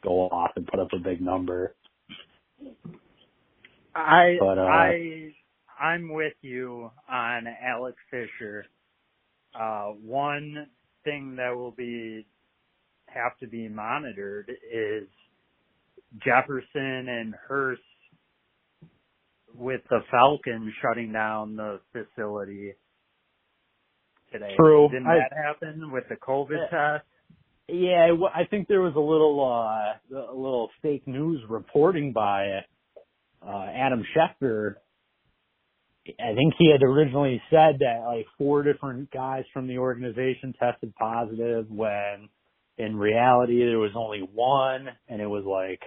[0.03, 1.75] go off and put up a big number.
[3.93, 5.33] I But, uh, I
[5.79, 8.65] I'm with you on Alex Fisher.
[9.53, 10.67] Uh one
[11.03, 12.25] thing that will be
[13.07, 15.07] have to be monitored is
[16.23, 17.81] Jefferson and Hurst
[19.53, 22.73] with the Falcons shutting down the facility
[24.31, 24.53] today.
[24.57, 24.89] True.
[24.89, 26.67] Didn't I- that happen with the COVID Yeah.
[26.97, 27.05] test?
[27.67, 32.63] Yeah, I think there was a little uh a little fake news reporting by
[33.41, 34.75] uh Adam Schefter.
[36.19, 40.93] I think he had originally said that like four different guys from the organization tested
[40.95, 42.29] positive when
[42.77, 45.81] in reality there was only one and it was like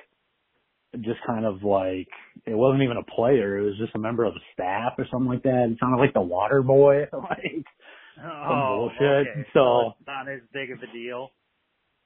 [0.96, 2.08] just kind of like
[2.46, 5.28] it wasn't even a player, it was just a member of the staff or something
[5.28, 5.68] like that.
[5.70, 7.04] It sounded like the water boy.
[7.12, 7.64] Like
[8.20, 9.28] Oh, bullshit.
[9.28, 9.46] okay.
[9.54, 11.30] So- it's not as big of a deal.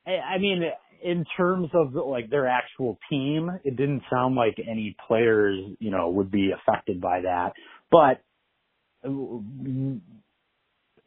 [0.06, 0.62] I I mean,
[1.02, 6.10] in terms of like their actual team, it didn't sound like any players, you know,
[6.10, 7.52] would be affected by that.
[7.90, 8.20] But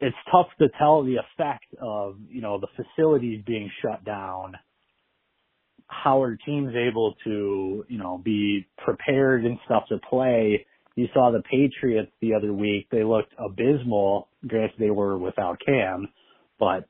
[0.00, 4.54] it's tough to tell the effect of, you know, the facilities being shut down.
[5.88, 10.66] How are teams able to, you know, be prepared and stuff to play?
[10.96, 12.88] You saw the Patriots the other week.
[12.90, 14.28] They looked abysmal.
[14.46, 16.08] Granted, they were without Cam,
[16.58, 16.88] but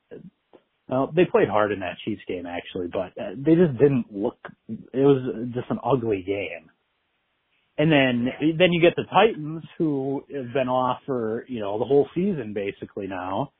[0.87, 4.37] well, they played hard in that Chiefs game actually, but uh, they just didn't look.
[4.69, 6.69] It was just an ugly game.
[7.77, 11.85] And then then you get the Titans who have been off for you know the
[11.85, 13.51] whole season basically now,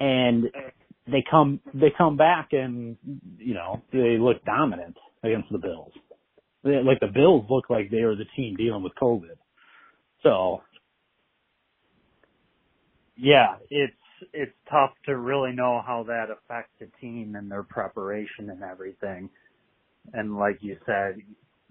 [0.00, 0.46] and
[1.06, 2.96] they come they come back and
[3.38, 5.92] you know they look dominant against the Bills.
[6.64, 9.36] They, like the Bills look like they were the team dealing with COVID.
[10.22, 10.62] So
[13.16, 13.94] yeah, it's
[14.32, 19.30] it's tough to really know how that affects a team and their preparation and everything.
[20.12, 21.16] And like you said,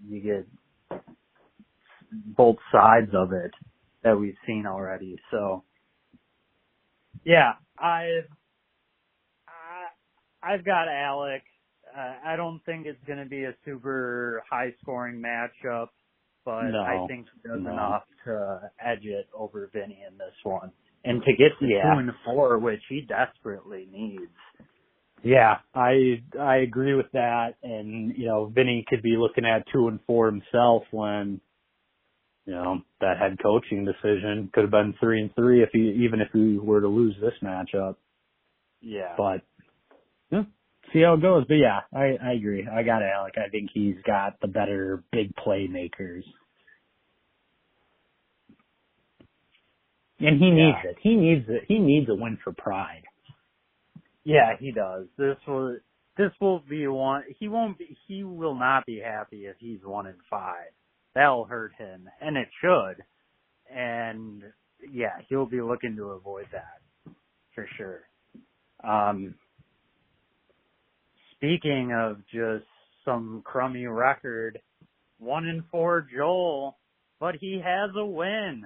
[0.08, 0.48] you get
[2.12, 3.52] both sides of it
[4.04, 5.18] that we've seen already.
[5.32, 5.64] So,
[7.26, 8.30] yeah, I've
[10.44, 11.44] I've got Alec.
[11.96, 15.90] Uh, I don't think it's going to be a super high scoring matchup,
[16.46, 17.72] but No, I think he does no.
[17.72, 20.72] enough to edge it over Vinny in this one,
[21.06, 21.94] and to get to Yeah.
[21.94, 24.32] two and four, which he desperately needs.
[25.24, 29.88] Yeah, I I agree with that, and you know, Vinny could be looking at two
[29.88, 31.40] and four himself when,
[32.46, 36.20] you know, that head coaching decision could have been three and three if he even
[36.20, 37.96] if he were to lose this matchup.
[38.82, 39.16] Yeah.
[39.18, 39.44] But
[40.34, 40.44] yeah,
[40.92, 41.46] see how it goes.
[41.48, 42.68] But yeah, I I agree.
[42.68, 43.34] I got Alec.
[43.38, 46.24] I think he's got the better big playmakers.
[50.20, 50.96] And he needs it.
[51.02, 51.64] He needs it.
[51.68, 53.04] He needs a win for pride.
[54.24, 55.08] Yeah, he does.
[55.18, 55.78] This will
[56.18, 57.24] this will be one.
[57.40, 57.98] He won't be.
[58.08, 60.68] He will not be happy if he's one in five.
[61.16, 63.04] That'll hurt him, and it should.
[63.76, 64.44] And
[64.92, 67.14] yeah, he'll be looking to avoid that
[67.54, 68.02] for sure.
[68.84, 69.36] Um,
[71.44, 72.66] speaking of just
[73.04, 74.62] some crummy record,
[75.20, 76.78] one in four Joel,
[77.20, 78.64] but he has a win.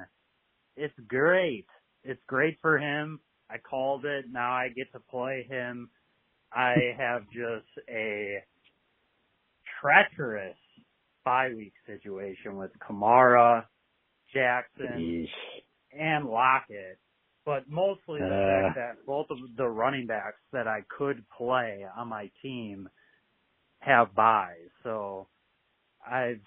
[0.76, 1.66] It's great.
[2.04, 3.20] It's great for him.
[3.50, 4.26] I called it.
[4.32, 5.90] Now I get to play him.
[6.54, 8.44] I have just a
[9.82, 10.56] treacherous
[11.26, 13.64] bye week situation with Kamara,
[14.32, 16.00] Jackson, Yeesh.
[16.00, 17.00] and Lockett.
[17.48, 18.64] But mostly the Uh.
[18.64, 22.90] fact that both of the running backs that I could play on my team
[23.80, 24.70] have buys.
[24.84, 25.28] So
[26.06, 26.42] I've,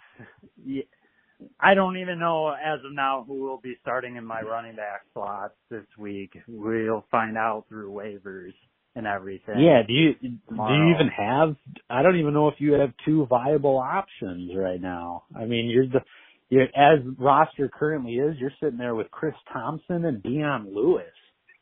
[1.58, 5.02] I don't even know as of now who will be starting in my running back
[5.14, 6.36] slots this week.
[6.46, 8.52] We'll find out through waivers
[8.94, 9.58] and everything.
[9.58, 11.56] Yeah, do you do you even have
[11.88, 15.24] I don't even know if you have two viable options right now.
[15.34, 16.02] I mean, you're the
[16.50, 21.06] you're as roster currently is, you're sitting there with Chris Thompson and Dion Lewis.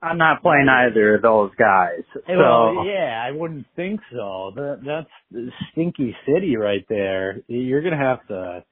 [0.01, 2.03] I'm not playing either of those guys.
[2.15, 4.53] So well, yeah, I wouldn't think so.
[4.55, 4.81] That
[5.31, 7.41] that's stinky city right there.
[7.49, 8.65] You're gonna have to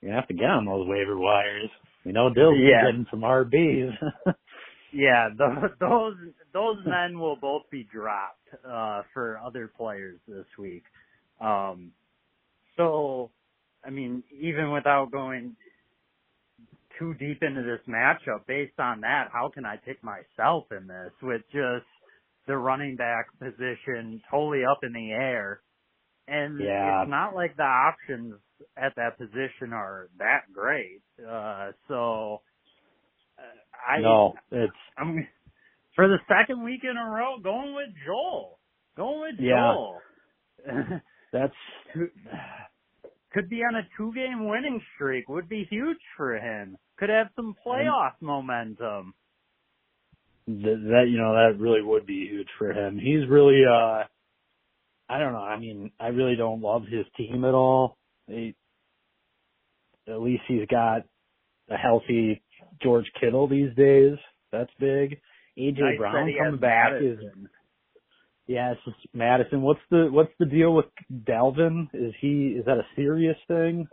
[0.00, 1.70] you have to get on those waiver wires.
[2.04, 2.86] We know Dill's Yeah.
[2.90, 3.92] getting some RBs.
[4.92, 6.14] yeah, those those
[6.54, 10.84] those men will both be dropped uh for other players this week.
[11.40, 11.92] Um
[12.76, 13.30] so
[13.86, 15.56] I mean, even without going
[16.98, 21.12] too deep into this matchup, based on that, how can I pick myself in this
[21.22, 21.86] with just
[22.46, 25.62] the running back position totally up in the air?
[26.28, 26.66] And Yeah.
[26.80, 28.34] it's not like the options
[28.76, 31.02] at that position are that great.
[31.20, 32.42] Uh so
[33.38, 33.42] uh,
[33.92, 35.26] I no, it's I'm
[35.96, 38.58] for the second week in a row going with Joel.
[38.96, 39.50] Going with Yeah.
[39.50, 40.06] Joel.
[41.32, 41.54] that's
[43.36, 45.28] Could be on a two game winning streak.
[45.28, 46.78] Would be huge for him.
[46.98, 49.12] Could have some playoff momentum.
[50.46, 50.54] that,
[50.88, 52.98] that you know that really would be huge for him.
[52.98, 54.04] He's really uh
[55.08, 55.40] I don't know.
[55.40, 57.98] I mean, I really don't love his team at all.
[58.26, 58.54] He,
[60.08, 61.02] at least he's got
[61.70, 62.42] a healthy
[62.82, 64.16] George Kittle these days.
[64.50, 65.20] That's big.
[65.58, 67.18] AJ Nice Brown coming back is.
[68.48, 69.62] Yeah, it's just Madison.
[69.62, 71.88] What's the what's the deal with Dalvin?
[71.94, 73.88] Is he is that a serious thing?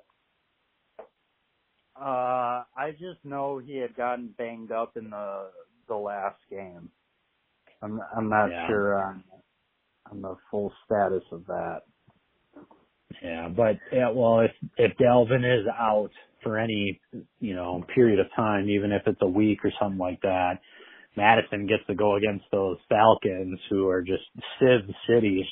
[2.00, 5.52] Uh, I just know he had gotten banged up in the
[5.88, 6.92] the last game.
[7.82, 8.68] I'm I'm not Yeah.
[8.68, 9.24] sure on
[10.12, 11.82] on the full status of that.
[13.24, 16.12] Yeah, but yeah, well, if if Dalvin is out
[16.44, 17.02] for any
[17.40, 20.62] you know period of time, even if it's a week or something like that,
[21.16, 24.24] Madison gets to go against those Falcons who are just
[24.60, 25.48] Civ City.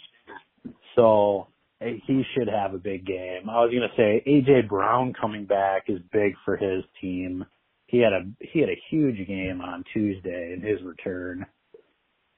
[0.95, 1.47] So
[1.81, 3.49] eh, he should have a big game.
[3.49, 7.45] I was gonna say AJ Brown coming back is big for his team.
[7.87, 11.45] He had a he had a huge game on Tuesday in his return.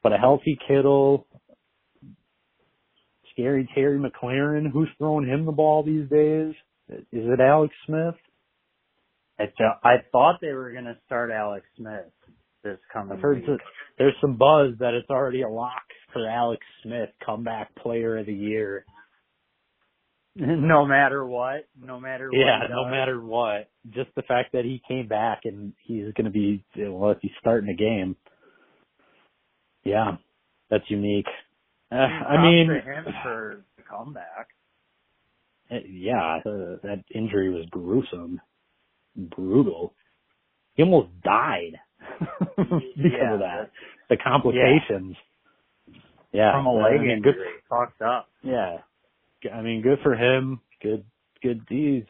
[0.02, 1.26] But a healthy Kittle,
[3.32, 4.70] scary Terry McLaurin.
[4.70, 6.54] Who's throwing him the ball these days?
[6.90, 8.16] Is it Alex Smith?
[9.40, 9.46] I
[9.84, 12.12] I thought they were gonna start Alex Smith
[12.64, 13.48] this coming I've heard week.
[13.48, 13.60] that
[13.98, 18.34] there's some buzz that it's already a lock for Alex Smith, comeback player of the
[18.34, 18.86] year.
[20.36, 22.38] no matter what, no matter what.
[22.38, 23.70] Yeah, no matter what.
[23.92, 27.32] Just the fact that he came back and he's going to be, well, if he's
[27.40, 28.16] starting a game.
[29.84, 30.14] Yeah,
[30.70, 31.28] that's unique.
[31.92, 31.96] Uh,
[32.30, 34.48] I mean, to him for the comeback.
[35.70, 38.42] Uh, yeah, uh, that injury was gruesome,
[39.16, 39.94] brutal.
[40.74, 41.80] He almost died
[42.58, 43.72] because Yeah, of that.
[44.10, 45.16] The complications.
[46.32, 47.34] Yeah, from a leg mean, injury.
[47.34, 47.44] good.
[47.70, 48.28] Fucked up.
[48.42, 48.78] Yeah,
[49.54, 50.62] I mean, good for him.
[50.82, 51.04] Good,
[51.42, 51.66] good.
[51.68, 52.08] deeds.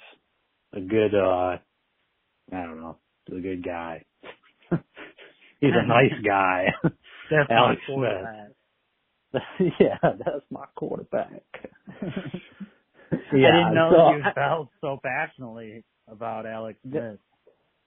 [0.73, 1.13] a good.
[1.15, 1.57] uh
[2.51, 2.97] I don't know.
[3.31, 4.03] A good guy.
[5.59, 6.67] he's a nice guy.
[7.31, 9.71] That's my Alex Smith.
[9.79, 11.41] yeah, that's my quarterback.
[13.33, 17.17] yeah, I didn't know so you I- felt so passionately about Alex Smith.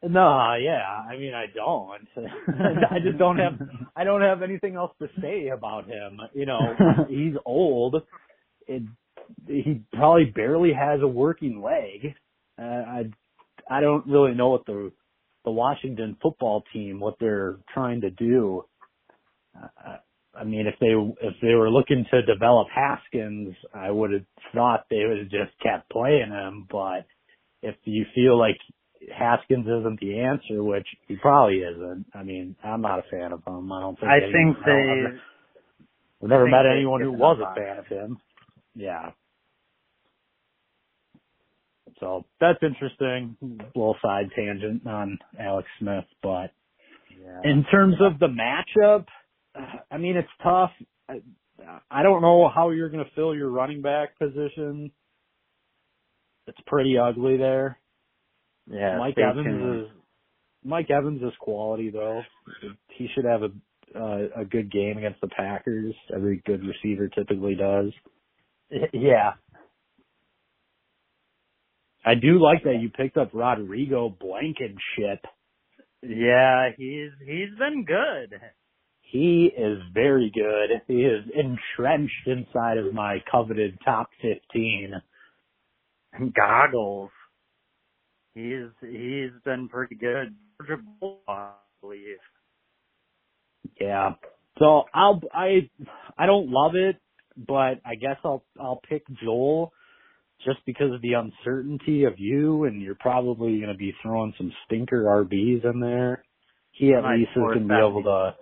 [0.02, 0.84] No, yeah.
[1.10, 2.08] I mean, I don't.
[2.90, 3.54] I just don't have.
[3.96, 6.20] I don't have anything else to say about him.
[6.34, 6.60] You know,
[7.08, 7.96] he's old.
[8.66, 8.82] It,
[9.46, 12.14] he probably barely has a working leg.
[12.58, 13.02] Uh, I,
[13.70, 14.92] I don't really know what the
[15.44, 18.64] the Washington football team what they're trying to do.
[19.56, 19.96] Uh,
[20.34, 20.88] I mean, if they
[21.26, 25.58] if they were looking to develop Haskins, I would have thought they would have just
[25.62, 26.66] kept playing him.
[26.70, 27.06] But
[27.62, 28.58] if you feel like
[29.14, 32.06] Haskins isn't the answer, which he probably isn't.
[32.14, 33.70] I mean, I'm not a fan of him.
[33.72, 34.10] I don't think.
[34.10, 35.20] I think they.
[36.22, 38.18] I've never met anyone who was a fan of him.
[38.74, 39.10] Yeah.
[42.00, 43.36] So that's interesting.
[43.74, 46.50] Little side tangent on Alex Smith, but
[47.10, 47.40] Yeah.
[47.44, 49.06] in terms of the matchup,
[49.54, 50.72] uh, I mean, it's tough.
[51.08, 51.22] I,
[51.90, 54.90] I don't know how you're going to fill your running back position.
[56.46, 57.78] It's pretty ugly there.
[58.70, 59.80] Yeah, Mike Evans tuned.
[59.84, 59.90] is
[60.64, 62.22] Mike Evans is quality though.
[62.88, 63.50] He should have a
[63.98, 65.94] uh, a good game against the Packers.
[66.14, 67.92] Every good receiver typically does.
[68.92, 69.34] Yeah.
[72.04, 75.24] I do like that you picked up Rodrigo Blankenship.
[76.02, 78.38] Yeah, he's he's been good.
[79.00, 80.82] He is very good.
[80.88, 84.94] He is entrenched inside of my coveted top 15.
[86.34, 87.10] Goggles.
[88.36, 90.34] He's he's been pretty good.
[90.60, 90.82] Georgia
[91.26, 92.18] I believe.
[93.80, 94.10] Yeah.
[94.58, 95.70] So I'll I
[96.18, 96.96] I don't love it,
[97.34, 99.72] but I guess I'll I'll pick Joel
[100.44, 104.52] just because of the uncertainty of you and you're probably going to be throwing some
[104.66, 106.22] stinker RBs in there.
[106.72, 108.34] He at least is going to be able to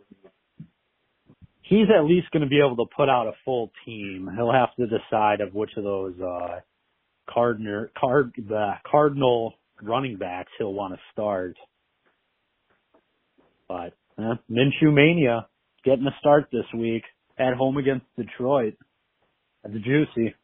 [1.63, 4.29] he's at least going to be able to put out a full team.
[4.35, 6.59] He'll have to decide of which of those uh
[7.33, 11.57] Cardinal card the Cardinal running backs he'll want to start.
[13.69, 15.47] But eh, Minshew mania
[15.85, 17.03] getting a start this week
[17.39, 18.75] at home against Detroit.
[19.63, 20.35] That's juicy.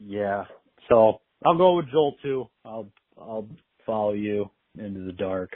[0.00, 0.44] Yeah.
[0.88, 2.48] So I'll go with Joel too.
[2.64, 2.90] I'll
[3.20, 3.48] I'll
[3.84, 5.50] follow you into the dark.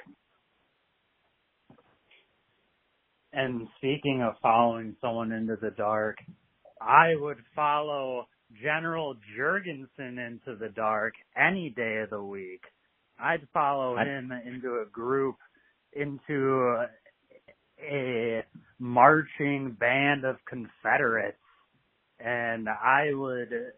[3.33, 6.19] And speaking of following someone into the dark,
[6.81, 8.27] I would follow
[8.61, 12.63] General Jurgensen into the dark any day of the week.
[13.19, 15.37] I'd follow I- him into a group,
[15.93, 16.87] into
[17.81, 18.45] a
[18.79, 21.37] marching band of Confederates.
[22.21, 23.73] And I would,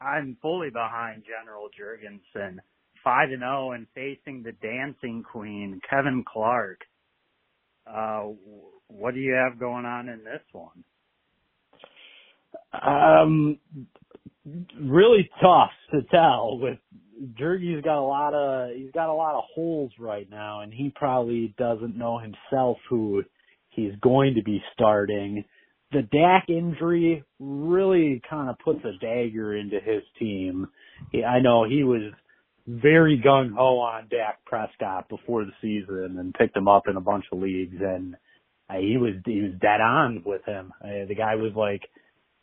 [0.00, 2.58] I'm fully behind General Jurgensen.
[3.04, 6.80] 5 and 0 and facing the dancing queen, Kevin Clark.
[7.86, 8.30] Uh,
[8.88, 10.84] what do you have going on in this one?
[12.72, 13.58] Um,
[14.80, 16.58] really tough to tell.
[16.60, 16.78] With
[17.38, 20.92] Jergy's got a lot of he's got a lot of holes right now, and he
[20.94, 23.22] probably doesn't know himself who
[23.70, 25.44] he's going to be starting.
[25.92, 30.66] The Dak injury really kind of puts a dagger into his team.
[31.14, 32.12] I know he was
[32.66, 37.00] very gung ho on Dak Prescott before the season and picked him up in a
[37.00, 38.16] bunch of leagues, and
[38.68, 40.72] uh, he was he was dead on with him.
[40.82, 41.82] Uh, the guy was like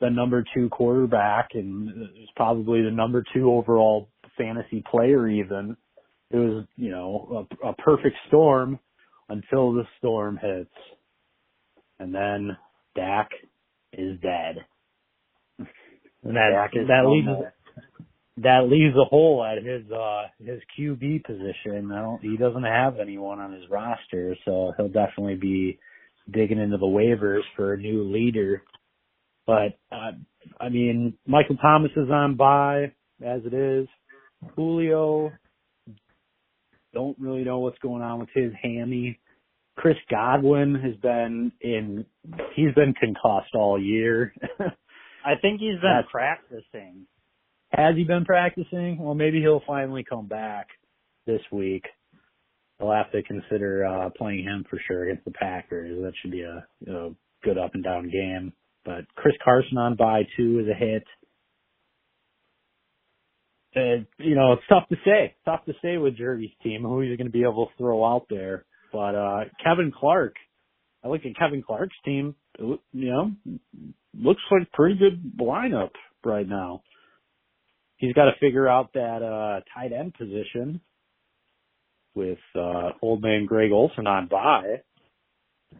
[0.04, 5.78] the number two quarterback and was probably the number two overall fantasy player even.
[6.30, 8.80] It was, you know, a, a perfect storm
[9.30, 10.74] until the storm hits.
[12.00, 12.58] And then
[12.96, 13.30] Dak
[13.94, 14.66] is dead.
[15.58, 17.46] And that, Dak is that leaves,
[18.38, 21.92] that leaves a hole at his, uh, his QB position.
[21.94, 25.80] I don't, he doesn't have anyone on his roster, so he'll definitely be
[26.30, 28.64] digging into the waivers for a new leader.
[29.46, 30.12] But uh,
[30.60, 32.94] I mean, Michael Thomas is on by
[33.26, 33.88] as it is.
[34.56, 35.32] Julio,
[36.94, 39.20] don't really know what's going on with his hammy.
[39.76, 42.06] Chris Godwin has been in.
[42.56, 44.34] He's been concussed all year.
[45.26, 47.08] I think he's been That's- practicing.
[47.72, 49.00] Has he been practicing?
[49.00, 50.68] Well, maybe he'll finally come back
[51.26, 51.86] this week.
[52.78, 56.00] They'll have to consider uh playing him for sure against the Packers.
[56.04, 57.10] That should be a, a
[57.44, 58.54] good up and down game.
[58.86, 61.04] But Chris Carson on by two is a hit.
[63.76, 65.36] Uh, you know, it's tough to say.
[65.46, 68.28] Tough to say with Jerry's team who he's going to be able to throw out
[68.30, 68.66] there.
[68.92, 70.36] But uh Kevin Clark,
[71.04, 72.36] I look at Kevin Clark's team.
[72.60, 73.32] You know,
[74.14, 75.90] looks like pretty good lineup
[76.24, 76.84] right now.
[77.98, 80.82] he's got to figure out that uh tight end position
[82.14, 84.82] with uh old man Greg Olsen on by.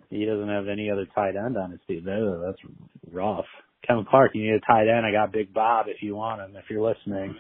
[0.10, 2.04] He doesn't have any other tight end on his team.
[2.06, 2.74] That- That's
[3.12, 3.46] rough.
[3.88, 5.06] Kevin Clark, you need a tight end.
[5.06, 7.36] I got Big Bob if you want him, if you're listening.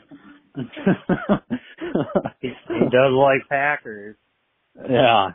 [2.41, 4.15] He, he does like Packers.
[4.89, 5.29] yeah.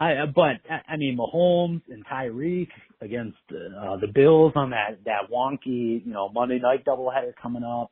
[0.00, 2.68] I, but I I mean, Mahomes and Tyreek
[3.00, 7.90] against uh, the Bills on that that wonky, you know, Monday night doubleheader coming up.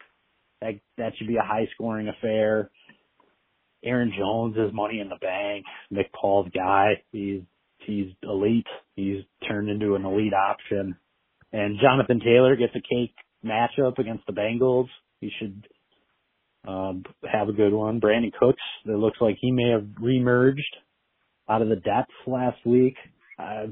[0.60, 2.70] That that should be a high scoring affair.
[3.84, 5.64] Aaron Jones is money in the bank.
[5.90, 7.02] Nick Paul's guy.
[7.12, 7.42] He's
[7.86, 8.66] he's elite.
[8.94, 10.96] He's turned into an elite option.
[11.52, 13.14] And Jonathan Taylor gets a cake
[13.44, 14.88] matchup against the Bengals.
[15.20, 15.66] He should
[16.66, 18.00] um, have a good one.
[18.00, 20.60] Brandin Cooks, it looks like he may have remerged
[21.48, 22.96] out of the depths last week.
[23.38, 23.66] Uh,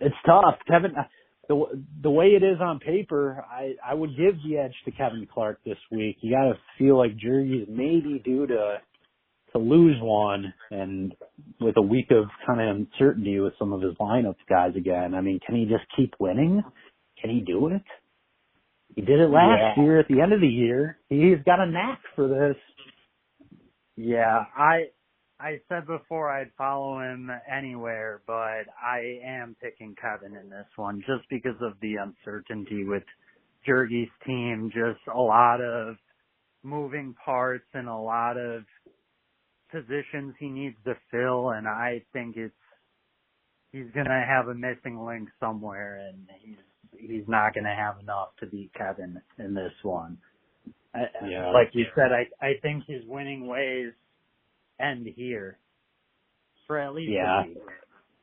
[0.00, 0.56] it's tough.
[0.68, 1.04] Kevin, uh,
[1.48, 5.26] the the way it is on paper, I I would give the edge to Kevin
[5.32, 6.18] Clark this week.
[6.20, 8.76] You got to feel like Jerry's maybe due to
[9.58, 11.14] to lose one, and
[11.60, 15.14] with a week of kind of uncertainty with some of his lineup guys again.
[15.14, 16.62] I mean, can he just keep winning?
[17.20, 17.82] Can he do it?
[18.96, 19.74] He did it last Yeah.
[19.76, 20.98] year at the end of the year.
[21.08, 22.56] He's got a knack for this.
[23.96, 24.86] Yeah, I
[25.40, 31.00] I said before I'd follow him anywhere, but I am picking Kevin in this one
[31.00, 33.04] just because of the uncertainty with
[33.66, 34.70] Jergy's team.
[34.74, 35.96] Just a lot of
[36.62, 38.64] moving parts and a lot of
[39.70, 42.54] positions he needs to fill, and I think it's
[43.72, 46.58] he's gonna have a missing link somewhere, and he's
[46.98, 50.18] he's not gonna have enough to beat Kevin in this one.
[50.94, 51.50] I, Yeah.
[51.52, 53.92] like you said, I I think his winning ways
[54.80, 55.58] end here
[56.66, 57.42] for at least Yeah.
[57.44, 57.58] a week.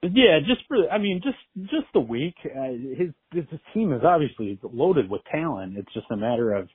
[0.03, 2.35] Yeah, just for I mean, just just the week.
[2.45, 5.77] Uh, his his team is obviously loaded with talent.
[5.77, 6.69] It's just a matter of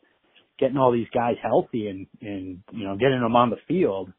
[0.59, 4.13] getting all these guys healthy and and you know getting them on the field.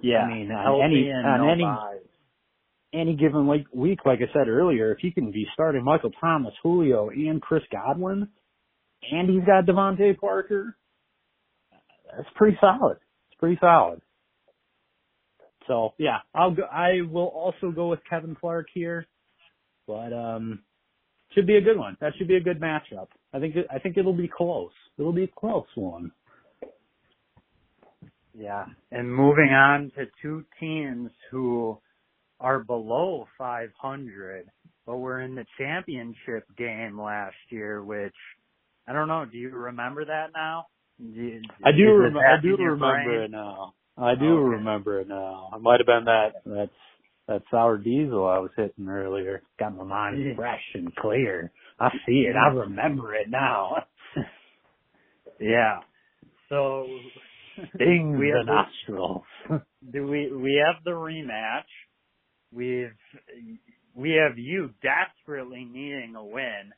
[0.00, 2.00] Yeah, I mean, on any- on no any- buys.
[2.92, 6.54] Any given like week, like I said earlier, if he can be starting Michael Thomas,
[6.62, 8.28] Julio, and Chris Godwin,
[9.10, 10.76] and he's got DeVante Parker,
[12.16, 12.96] that's pretty solid.
[13.30, 14.00] It's pretty solid.
[15.66, 16.62] So yeah, I'll go.
[16.62, 19.06] I will also go with Kevin Clark here,
[19.86, 20.62] but um,
[21.32, 21.96] should be a good one.
[22.00, 23.08] That should be a good matchup.
[23.34, 24.70] I think it, I think it'll be close.
[24.96, 26.12] It'll be a close one.
[28.36, 31.78] Yeah, and moving on to two teams who
[32.40, 34.46] are below 500,
[34.86, 37.82] but were in the championship game last year.
[37.84, 38.14] Which
[38.88, 39.24] I don't know.
[39.30, 40.66] Do you remember that now?
[40.98, 41.96] Do I do.
[41.96, 43.22] Rem- I do remember brain?
[43.24, 43.74] it now.
[43.98, 44.50] I do Okay.
[44.56, 45.50] remember it now.
[45.54, 46.70] It might have been that that
[47.28, 49.42] that sour diesel I was hitting earlier.
[49.58, 50.34] Got my mind Yeah.
[50.36, 51.52] fresh and clear.
[51.80, 52.36] I see it.
[52.36, 53.84] I remember it now.
[55.40, 55.80] Yeah.
[56.48, 56.86] So
[57.74, 59.24] Stings We the- nostrils.
[59.92, 61.62] do we we have the rematch.
[62.52, 62.90] We've
[63.94, 66.72] we have you desperately needing a win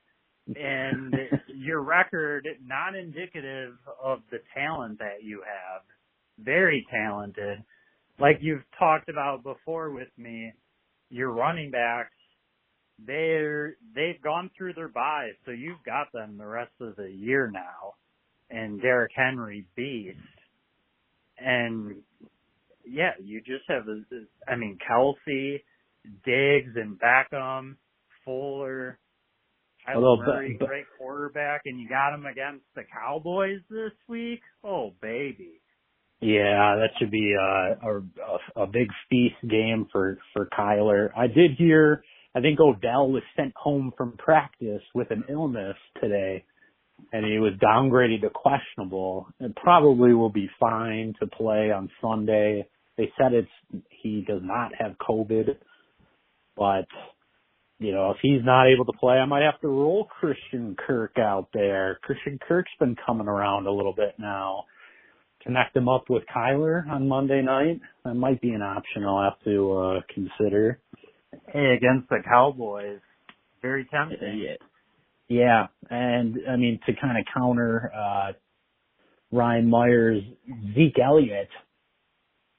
[0.56, 1.14] and
[1.54, 5.82] your record not indicative of the talent that you have.
[6.38, 7.58] Very talented.
[8.18, 10.52] Like you've talked about before with me,
[11.10, 12.10] your running backs
[13.06, 17.48] they're they've gone through their buys, so you've got them the rest of the year
[17.52, 17.94] now.
[18.50, 20.16] And Derrick Henry beast.
[21.44, 21.96] And
[22.84, 24.02] yeah, you just have a,
[24.50, 25.62] I mean Kelce,
[26.24, 27.76] Diggs and Beckham,
[28.24, 28.98] Fuller,
[29.94, 34.40] Although, Kyler but- but- great quarterback, and you got him against the Cowboys this week.
[34.64, 35.60] Oh baby,
[36.20, 37.98] Yeah, that should be uh, a,
[38.58, 41.10] a a big feast game for for Kyler.
[41.16, 42.02] I did hear.
[42.34, 46.44] I think Odell was sent home from practice with an illness today,
[47.12, 49.26] and he was downgraded to questionable.
[49.40, 52.66] And probably will be fine to play on Sunday.
[52.96, 55.56] They said it's he does not have COVID,
[56.56, 56.86] but
[57.78, 61.18] you know if he's not able to play, I might have to roll Christian Kirk
[61.18, 61.98] out there.
[62.02, 64.64] Christian Kirk's been coming around a little bit now
[65.48, 67.80] connect him up with Kyler on Monday night.
[68.04, 70.78] That might be an option I'll have to uh consider.
[71.52, 73.00] hey against the Cowboys,
[73.62, 74.38] very tempting.
[74.44, 74.56] Yeah.
[75.28, 78.32] Yeah, and I mean to kind of counter uh
[79.30, 80.22] Ryan Myers,
[80.74, 81.48] Zeke Elliott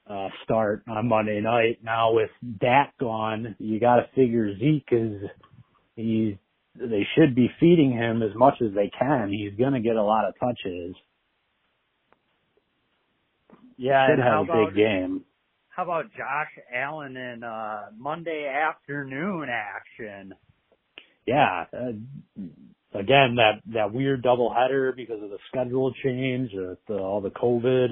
[0.08, 1.78] uh start on Monday night.
[1.82, 5.22] Now with Dak gone, you got to figure Zeke is
[5.96, 6.34] he's
[6.76, 9.30] they should be feeding him as much as they can.
[9.30, 10.94] He's going to get a lot of touches.
[13.76, 15.24] Yeah, Should and how have a about big game.
[15.68, 20.34] how about Josh Allen in uh Monday afternoon action?
[21.26, 27.20] Yeah, uh, again that that weird doubleheader because of the schedule change, uh, the, all
[27.20, 27.90] the COVID.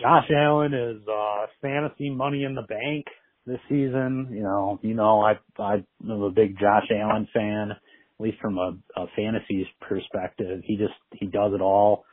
[0.00, 3.06] Josh Allen is uh fantasy money in the bank
[3.46, 4.28] this season.
[4.30, 7.78] You know, you know, I I'm a big Josh Allen fan, at
[8.18, 10.62] least from a, a fantasy perspective.
[10.64, 12.04] He just he does it all.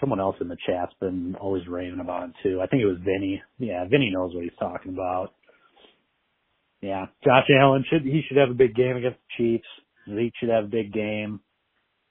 [0.00, 2.60] Someone else in the chat's been always raving about him too.
[2.60, 3.40] I think it was Vinny.
[3.58, 5.32] Yeah, Vinny knows what he's talking about.
[6.82, 9.68] Yeah, Josh Allen should he should have a big game against the Chiefs.
[10.12, 11.40] Zeke should have a big game.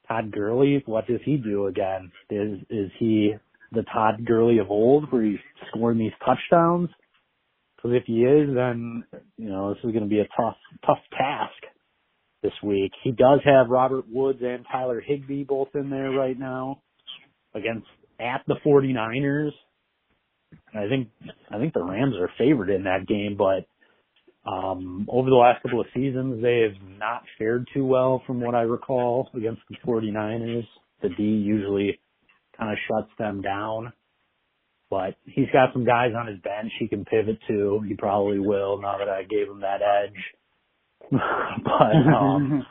[0.08, 2.10] Todd Gurley, what does he do again?
[2.30, 3.34] Is is he
[3.70, 6.88] the Todd Gurley of old, where he's scoring these touchdowns?
[7.76, 9.04] Because if he is, then
[9.36, 10.56] you know this is going to be a tough
[10.86, 11.52] tough task
[12.42, 12.92] this week.
[13.04, 16.80] He does have Robert Woods and Tyler Higbee both in there right now
[17.54, 17.86] against
[18.18, 19.50] at the 49ers.
[20.74, 21.08] I think
[21.50, 23.66] I think the Rams are favored in that game, but
[24.44, 28.54] um, over the last couple of seasons, they have not fared too well from what
[28.54, 30.66] I recall against the 49ers.
[31.00, 32.00] The D usually
[32.58, 33.92] kind of shuts them down,
[34.90, 37.84] but he's got some guys on his bench he can pivot to.
[37.86, 41.10] He probably will now that I gave him that edge.
[41.10, 42.66] but, um,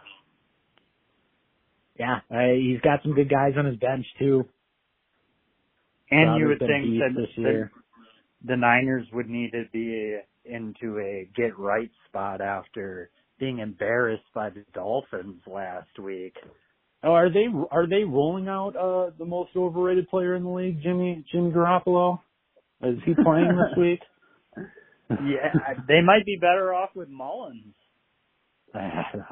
[1.99, 4.45] yeah, I, he's got some good guys on his bench too.
[6.09, 7.69] And you would think that the,
[8.43, 14.50] the Niners would need to be into a get right spot after being embarrassed by
[14.50, 16.36] the Dolphins last week.
[17.04, 20.82] Oh, are they are they rolling out uh the most overrated player in the league,
[20.84, 22.20] Jimmy Jimmy Garoppolo?
[22.84, 24.00] Is he playing this week?
[25.10, 27.74] Yeah, they might be better off with Mullens.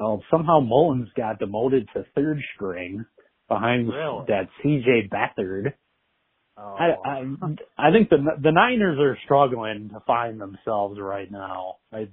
[0.00, 3.04] well, somehow Mullens got demoted to third string
[3.48, 4.24] behind Really?
[4.28, 5.08] that C.J.
[5.10, 5.72] Beathard.
[6.60, 6.76] Oh.
[6.78, 11.76] I, I I think the the Niners are struggling to find themselves right now.
[11.92, 12.08] I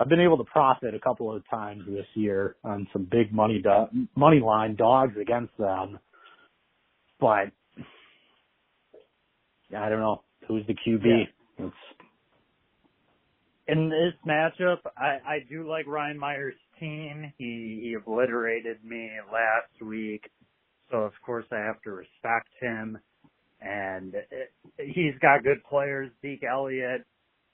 [0.00, 3.62] I've been able to profit a couple of times this year on some big money
[3.62, 5.98] do- money line dogs against them,
[7.20, 7.50] but
[9.76, 11.26] I don't know who's the QB.
[11.58, 11.74] It's,
[13.68, 17.32] in this matchup, I, I do like Ryan Meyer's team.
[17.36, 20.30] He he obliterated me last week,
[20.90, 22.98] so of course I have to respect him.
[23.66, 26.10] And it, he's got good players.
[26.22, 27.04] Zeke Elliott,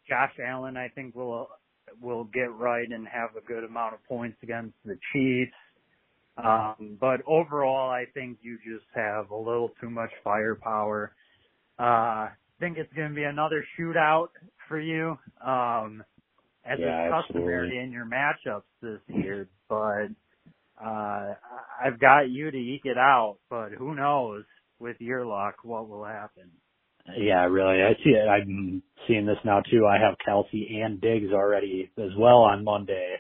[0.09, 1.49] Josh Allen, I think will
[2.01, 5.53] will get right and have a good amount of points against the Chiefs.
[6.37, 11.13] Um, but overall, I think you just have a little too much firepower.
[11.79, 14.29] Uh, I think it's going to be another shootout
[14.69, 16.03] for you, um,
[16.65, 19.49] as Yeah, is customary in your matchups this year.
[19.69, 20.09] But
[20.83, 21.35] uh,
[21.85, 23.39] I've got you to eke it out.
[23.51, 24.45] But who knows
[24.83, 26.51] with your luck what will happen?
[27.17, 27.83] yeah, really.
[27.83, 28.29] I see it.
[28.29, 29.87] I'm seeing this now too.
[29.87, 33.17] I have Kelce and Diggs already as well on Monday.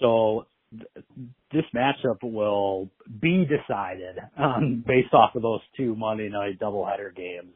[0.00, 1.04] So th-
[1.52, 2.90] this matchup will
[3.20, 7.54] be decided um, based off of those two Monday night doubleheader games.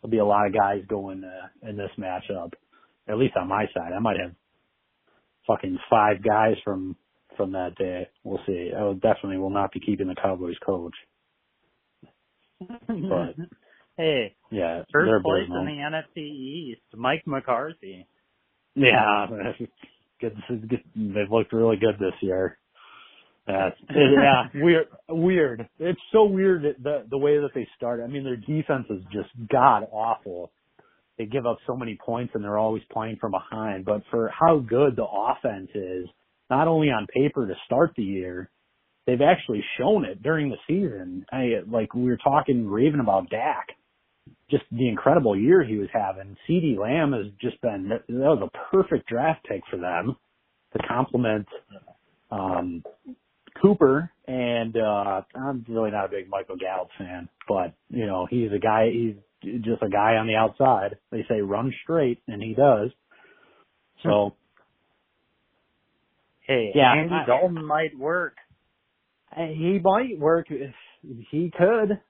[0.00, 2.52] There'll be a lot of guys going uh, in this matchup.
[3.08, 4.32] At least on my side, I might have
[5.46, 6.94] fucking five guys from
[7.36, 8.08] from that day.
[8.22, 8.70] We'll see.
[8.76, 10.94] I definitely will not be keeping the Cowboys coach.
[12.60, 13.36] But
[13.96, 18.06] hey, yeah, first place in the NFC East, Mike McCarthy.
[18.74, 19.26] Yeah,
[20.20, 20.36] good,
[20.68, 20.82] good.
[20.94, 22.58] They've looked really good this year.
[23.46, 24.86] That's yeah, weird.
[25.08, 25.68] Weird.
[25.78, 28.00] It's so weird that the the way that they start.
[28.04, 30.52] I mean, their defense is just god awful.
[31.16, 33.84] They give up so many points and they're always playing from behind.
[33.84, 36.06] But for how good the offense is,
[36.48, 38.50] not only on paper to start the year,
[39.08, 41.24] they've actually shown it during the season.
[41.32, 43.68] I like we were talking raving about Dak
[44.50, 46.36] just the incredible year he was having.
[46.48, 50.14] CeeDee Lamb has just been that was a perfect draft pick for them
[50.74, 51.46] to complement
[52.30, 52.84] um
[53.62, 58.52] Cooper and uh I'm really not a big Michael Gallup fan, but you know, he's
[58.52, 59.14] a guy he's
[59.62, 60.96] just a guy on the outside.
[61.10, 62.90] They say run straight and he does.
[64.02, 64.34] So
[66.46, 68.36] Hey, Yeah, Andy I- Dalton might work.
[69.36, 70.74] He might work if
[71.30, 72.00] he could.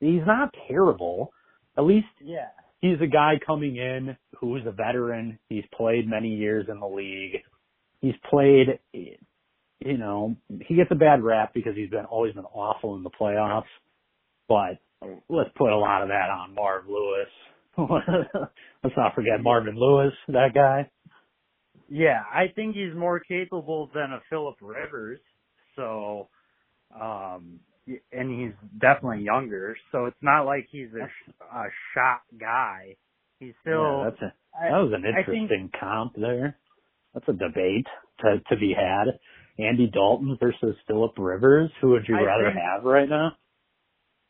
[0.00, 1.32] He's not terrible.
[1.76, 2.48] At least Yeah.
[2.80, 5.38] he's a guy coming in who's a veteran.
[5.48, 7.42] He's played many years in the league.
[8.00, 12.96] He's played, you know, he gets a bad rap because he's been always been awful
[12.96, 13.62] in the playoffs.
[14.48, 14.78] But
[15.28, 17.28] let's put a lot of that on Marv Lewis.
[18.82, 20.90] let's not forget Marvin Lewis, that guy.
[21.88, 25.20] Yeah, I think he's more capable than a Philip Rivers.
[25.76, 26.28] So,
[26.98, 27.60] um,
[28.12, 29.76] and he's definitely younger.
[29.90, 31.04] So it's not like he's a,
[31.44, 31.64] a
[31.94, 32.96] shot guy.
[33.40, 33.82] He's still.
[34.04, 34.32] yeah, that's a,
[34.70, 36.56] that was an I think- interesting comp there.
[37.14, 37.86] That's a debate
[38.20, 39.18] to to be had.
[39.58, 41.70] Andy Dalton versus Philip Rivers.
[41.82, 43.32] Who would you I rather think- have right now?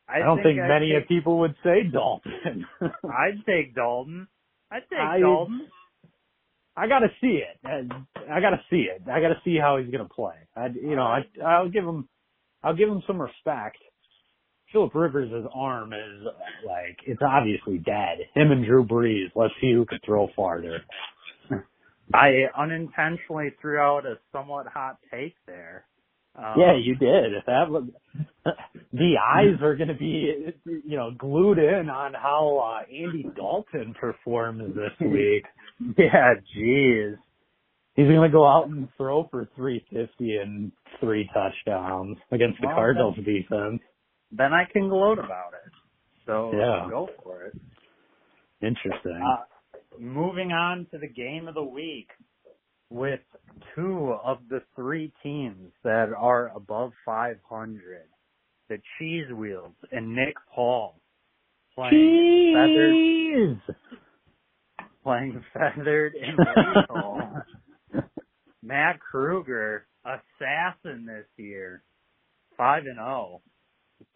[0.08, 2.66] I, I, don't think, I'd many take, of people would say Dalton.
[3.04, 4.26] I'd take Dalton.
[4.70, 5.68] I'd take I- Dalton.
[6.76, 7.58] I gotta see it.
[7.64, 9.02] I, I gotta see it.
[9.08, 10.34] I gotta see how he's gonna play.
[10.56, 12.08] I, you know, I, I'll give him,
[12.62, 13.78] I'll give him some respect.
[14.72, 16.26] Philip Rivers' arm is
[16.66, 18.18] like it's obviously dead.
[18.34, 19.30] Him and Drew Brees.
[19.34, 20.80] Let's see who can throw farther.
[22.14, 25.84] I unintentionally threw out a somewhat hot take there.
[26.36, 27.34] Um, yeah, you did.
[27.34, 27.84] If that was,
[28.92, 33.94] the eyes are going to be, you know, glued in on how uh, Andy Dalton
[34.00, 35.44] performs this week.
[35.98, 37.16] Yeah, jeez.
[37.94, 42.76] He's going to go out and throw for 350 and three touchdowns against the Well,
[42.76, 43.80] Cardinals defense.
[44.30, 45.72] Then I can gloat about it.
[46.24, 46.88] So Yeah.
[46.88, 47.54] go for it.
[48.62, 49.20] Interesting.
[49.22, 49.44] Uh,
[49.98, 52.08] moving on to the game of the week
[52.88, 53.20] with
[53.74, 58.02] two of the three teams that are above 500.
[58.68, 60.98] The Cheese Wheels and Nick Paul
[61.74, 63.60] playing feathered, Jeez.
[65.02, 67.20] Playing feathered and lethal.
[68.62, 71.82] Matt Kruger, assassin this year,
[72.56, 73.40] five and zero.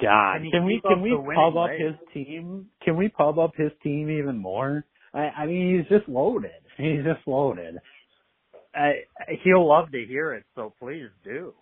[0.00, 1.80] God, Can can we can we pub up rate?
[1.80, 2.66] his team?
[2.82, 4.84] Can we pub up his team even more?
[5.14, 6.50] I, I mean, he's just loaded.
[6.76, 7.76] He's just loaded.
[8.74, 9.04] I,
[9.44, 11.54] he'll love to hear it, so please do.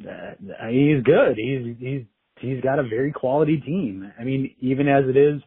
[0.00, 0.32] Uh,
[0.70, 1.36] he's good.
[1.36, 2.02] He's he's
[2.40, 4.10] he's got a very quality team.
[4.18, 5.42] I mean, even as it is,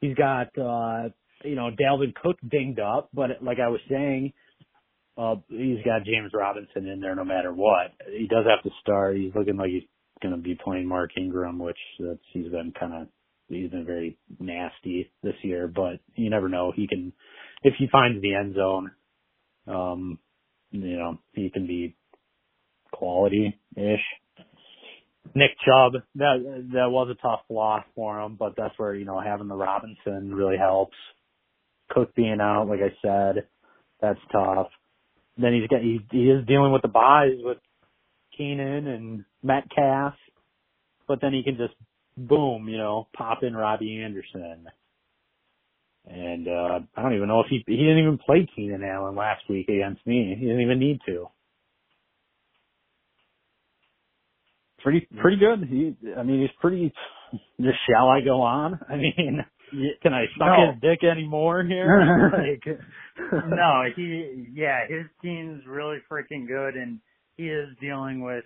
[0.00, 1.08] he's got uh
[1.44, 4.32] you know Dalvin Cook dinged up, but like I was saying,
[5.16, 7.92] uh he's got James Robinson in there no matter what.
[8.10, 9.16] He does have to start.
[9.16, 9.82] He's looking like he's
[10.22, 13.08] going to be playing Mark Ingram, which that's he's been kind of
[13.48, 16.72] he's been very nasty this year, but you never know.
[16.74, 17.12] He can
[17.62, 18.90] if he finds the end zone,
[19.66, 20.18] um,
[20.70, 21.96] you know, he can be
[22.92, 24.00] quality ish.
[25.34, 29.20] Nick Chubb, that that was a tough loss for him, but that's where you know
[29.20, 30.96] having the Robinson really helps.
[31.90, 33.44] Cook being out, like I said,
[34.00, 34.68] that's tough.
[35.36, 37.58] Then he's got he, he is dealing with the buys with
[38.36, 40.14] Keenan and Metcalf,
[41.06, 41.74] but then he can just
[42.16, 44.66] boom, you know, pop in Robbie Anderson.
[46.06, 49.42] And uh I don't even know if he he didn't even play Keenan Allen last
[49.48, 50.34] week against me.
[50.38, 51.26] He didn't even need to.
[54.82, 55.68] Pretty pretty good.
[55.68, 56.92] He I mean he's pretty
[57.60, 58.80] just shall I go on?
[58.88, 59.44] I mean
[60.02, 60.72] can I suck No.
[60.72, 62.30] his dick anymore here?
[62.36, 62.78] like
[63.48, 67.00] no, he yeah, his team's really freaking good and
[67.36, 68.44] he is dealing with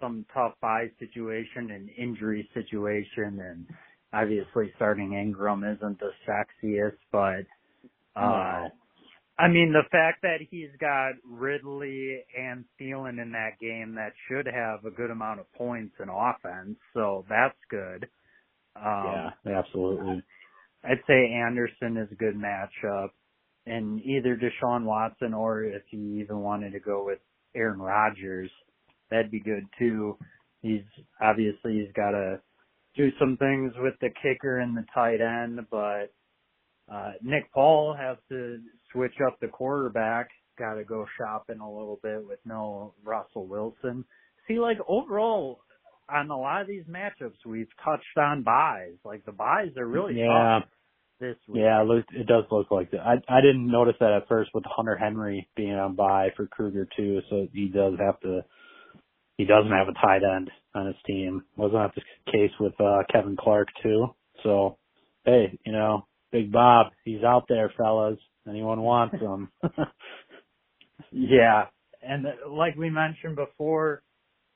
[0.00, 3.66] some tough buy situation and injury situation and
[4.12, 7.44] obviously starting Ingram isn't the sexiest, but
[8.16, 8.70] uh No.
[9.40, 14.46] I mean the fact that he's got Ridley and Thielen in that game that should
[14.46, 18.08] have a good amount of points in offense, so that's good.
[18.84, 20.22] Um Yeah, absolutely.
[20.84, 23.10] I'd say Anderson is a good matchup,
[23.66, 27.18] and either Deshaun Watson or if you even wanted to go with
[27.54, 28.50] Aaron Rodgers,
[29.10, 30.16] that'd be good too.
[30.62, 30.82] He's
[31.20, 32.40] obviously he's got to
[32.96, 36.12] do some things with the kicker and the tight end, but
[36.92, 38.58] uh Nick Paul has to
[38.92, 40.28] switch up the quarterback.
[40.58, 44.04] Got to go shopping a little bit with no Russell Wilson.
[44.48, 45.60] See, like overall,
[46.08, 48.94] on a lot of these matchups, we've touched on buys.
[49.04, 50.60] Like the buys are really yeah.
[51.20, 51.62] this week.
[51.62, 53.00] Yeah, it, does look like that.
[53.00, 56.88] I I didn't notice that at first with Hunter Henry being on buy for Kruger
[56.96, 58.44] too, so he does have to.
[59.36, 61.44] He doesn't have a tight end on his team.
[61.56, 64.06] Wasn't that the case with uh Kevin Clark too?
[64.42, 64.78] So,
[65.24, 68.18] hey, you know, Big Bob, he's out there, fellas.
[68.48, 69.50] Anyone wants him?
[71.10, 71.66] Yeah,
[72.02, 74.02] and like we mentioned before,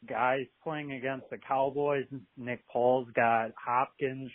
[0.09, 4.31] guys playing against the Cowboys, Nick Paul's got Hopkins,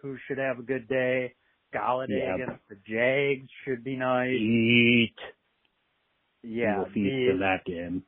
[0.00, 1.34] who should have a good day.
[1.74, 4.30] Golladay against the Jags should be nice.
[4.30, 5.14] Eat.
[6.42, 8.02] Yeah, feast in the, that game.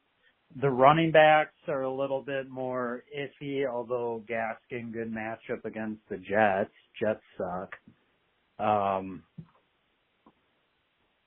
[0.60, 6.16] the running backs are a little bit more iffy, although Gaskin good matchup against the
[6.16, 6.70] Jets.
[7.00, 7.74] Jets suck.
[8.58, 9.22] Um.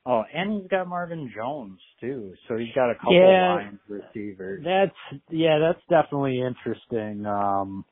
[0.10, 3.72] Oh, and he's got Marvin Jones too, so he's got a couple Yeah.
[3.90, 4.64] Receivers.
[4.64, 7.26] That's yeah, that's definitely interesting.
[7.26, 7.84] Um,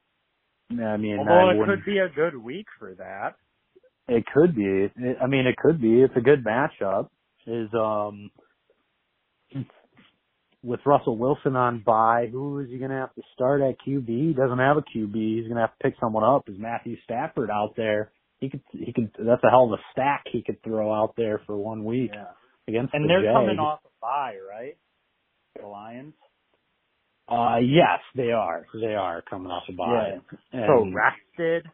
[0.72, 3.36] I mean, I it could be a good week for that.
[4.08, 4.90] It could be.
[4.96, 6.02] It- I mean, it could be.
[6.04, 7.10] It's a good matchup.
[7.48, 8.32] Is um
[10.64, 14.08] with Russell Wilson on bye, who is he going to have to start at QB?
[14.08, 15.14] He doesn't have a QB.
[15.14, 16.50] He's going to have to pick someone up.
[16.50, 18.12] Is Matthew Stafford out there?
[18.40, 18.62] He could.
[18.72, 19.12] He could.
[19.18, 22.26] That's a hell of a stack he could throw out there for one week Yeah.
[22.68, 23.34] against And the they're Jags.
[23.36, 24.78] coming off a bye, right?
[25.60, 26.14] The Lions.
[27.28, 28.68] Uh, yes, they are.
[28.74, 30.20] They are coming off a bye.
[30.54, 30.68] yeah.
[30.68, 31.66] So rested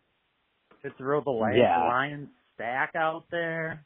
[0.83, 1.77] to throw the Lions, Yeah.
[1.87, 3.83] Lions stack out there.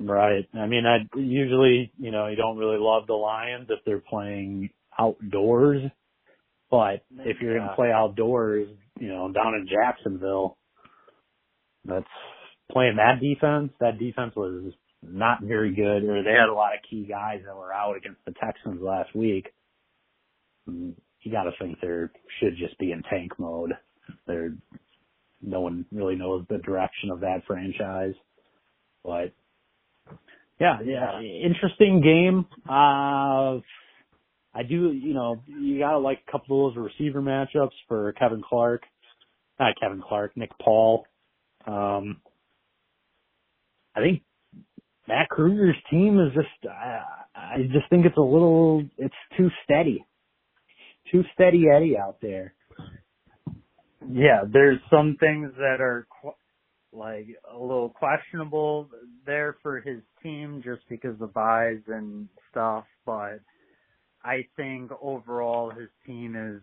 [0.00, 0.48] Right.
[0.54, 4.70] I mean, I usually, you know, you don't really love the Lions if they're playing
[4.98, 5.82] outdoors,
[6.70, 10.56] but if you're going to play outdoors, you know, down in Jacksonville,
[11.84, 12.06] that's
[12.70, 13.72] playing that defense.
[13.80, 14.72] That defense was
[15.02, 18.24] not very good, or they had a lot of key guys that were out against
[18.26, 19.48] the Texans last week.
[20.66, 21.88] You got to think they
[22.38, 23.72] should just be in tank mode.
[24.26, 24.52] They're
[25.42, 28.14] no one really knows the direction of that franchise,
[29.02, 29.32] but
[30.58, 32.46] yeah, yeah, interesting game.
[32.68, 33.60] Uh,
[34.52, 38.42] I do, you know, you gotta like a couple of those receiver matchups for Kevin
[38.46, 38.82] Clark,
[39.58, 41.06] not Kevin Clark, Nick Paul.
[41.66, 42.22] Um,
[43.96, 44.22] I think
[45.08, 47.02] Matt Kruger's team is just, I,
[47.34, 50.04] I just think it's a little, it's too steady,
[51.12, 52.54] too steady Eddie out there.
[54.10, 56.32] Yeah, there's some things that are qu-
[56.98, 58.88] like a little questionable
[59.26, 63.40] there for his team just because of the buys and stuff, but
[64.24, 66.62] I think overall his team is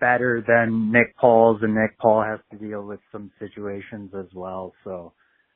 [0.00, 4.72] better than Nick Paul's and Nick Paul has to deal with some situations as well.
[4.84, 5.12] So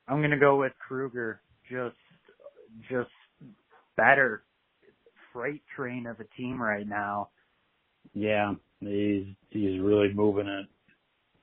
[0.08, 1.40] I'm going to go with Kruger
[1.70, 1.96] just
[2.90, 3.10] just
[3.96, 4.44] better
[5.32, 7.30] freight train of a team right now.
[8.12, 10.66] Yeah, he's he's really moving it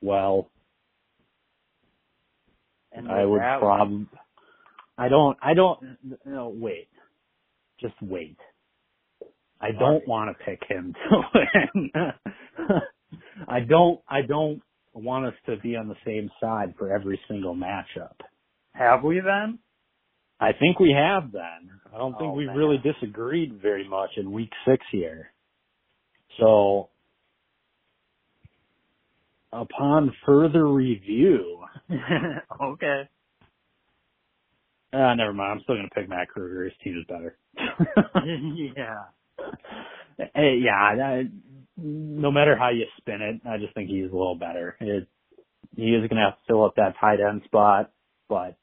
[0.02, 0.50] well.
[2.94, 4.08] And I would probably.
[4.98, 6.90] I don't I don't no wait.
[7.80, 8.38] Just wait.
[9.62, 11.92] I don't want to pick him to win.
[13.48, 14.62] I don't I don't
[14.94, 18.16] want us to be on the same side for every single matchup.
[18.74, 19.60] Have we then?
[20.40, 21.70] I think we have then.
[21.94, 22.56] I don't think Oh, we've man.
[22.58, 25.32] really disagreed very much in week six here.
[26.40, 26.90] So
[29.54, 31.60] upon further review,
[32.62, 33.10] okay.
[34.94, 35.52] uh, never mind.
[35.52, 36.64] I'm still going to pick Matt Kruger.
[36.64, 37.38] His team is better.
[38.76, 39.04] yeah.
[40.34, 41.24] Hey, yeah,
[41.78, 44.76] no matter how you spin it, I just think he's a little better.
[44.80, 45.08] It,
[45.76, 47.92] he is going to have to fill up that tight end spot,
[48.30, 48.56] but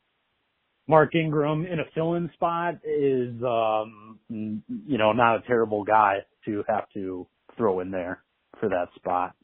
[0.87, 6.65] Mark Ingram in a fill-in spot is, um, you know, not a terrible guy to
[6.69, 7.27] have to
[7.57, 8.23] throw in there
[8.61, 9.35] for that spot.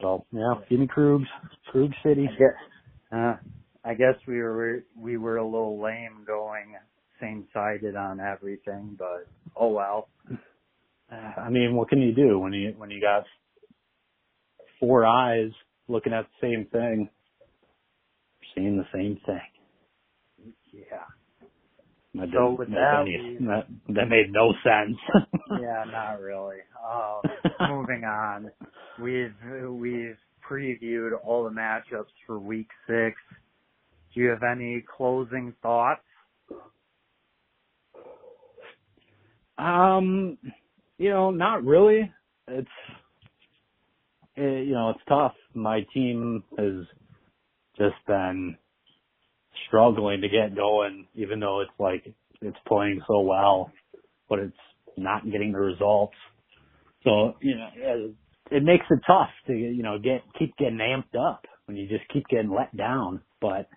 [0.00, 1.26] So yeah, give me Krugs,
[1.70, 2.28] Krug City.
[2.28, 3.36] I guess, uh,
[3.84, 6.74] I guess we were we were a little lame going
[7.20, 10.08] same sided on everything, but oh well.
[11.10, 13.24] I mean, what can you do when you when you got
[14.78, 15.50] four eyes
[15.88, 17.08] looking at the same thing,
[18.54, 20.54] seeing the same thing?
[20.72, 21.04] Yeah.
[22.14, 24.98] That So with that, any- we- that, that made no sense.
[25.60, 26.58] Yeah, not really.
[26.84, 27.22] Um,
[27.68, 28.50] moving on,
[29.00, 29.34] we've
[29.68, 30.16] we've
[30.48, 33.16] previewed all the matchups for Week Six.
[34.14, 36.02] Do you have any closing thoughts?
[39.60, 40.38] Um,
[40.98, 42.12] you know, not really.
[42.48, 42.68] It's,
[44.38, 45.34] eh, you know, it's tough.
[45.54, 46.86] My team has
[47.78, 48.56] just been
[49.68, 52.04] struggling to get going, even though it's like
[52.42, 53.72] it's playing so well,
[54.28, 54.56] but it's
[54.96, 56.14] not getting the results.
[57.04, 58.16] So, you know, it-
[58.50, 62.08] it makes it tough to, you know, get, keep getting amped up when you just
[62.10, 63.22] keep getting let down.
[63.40, 63.68] But,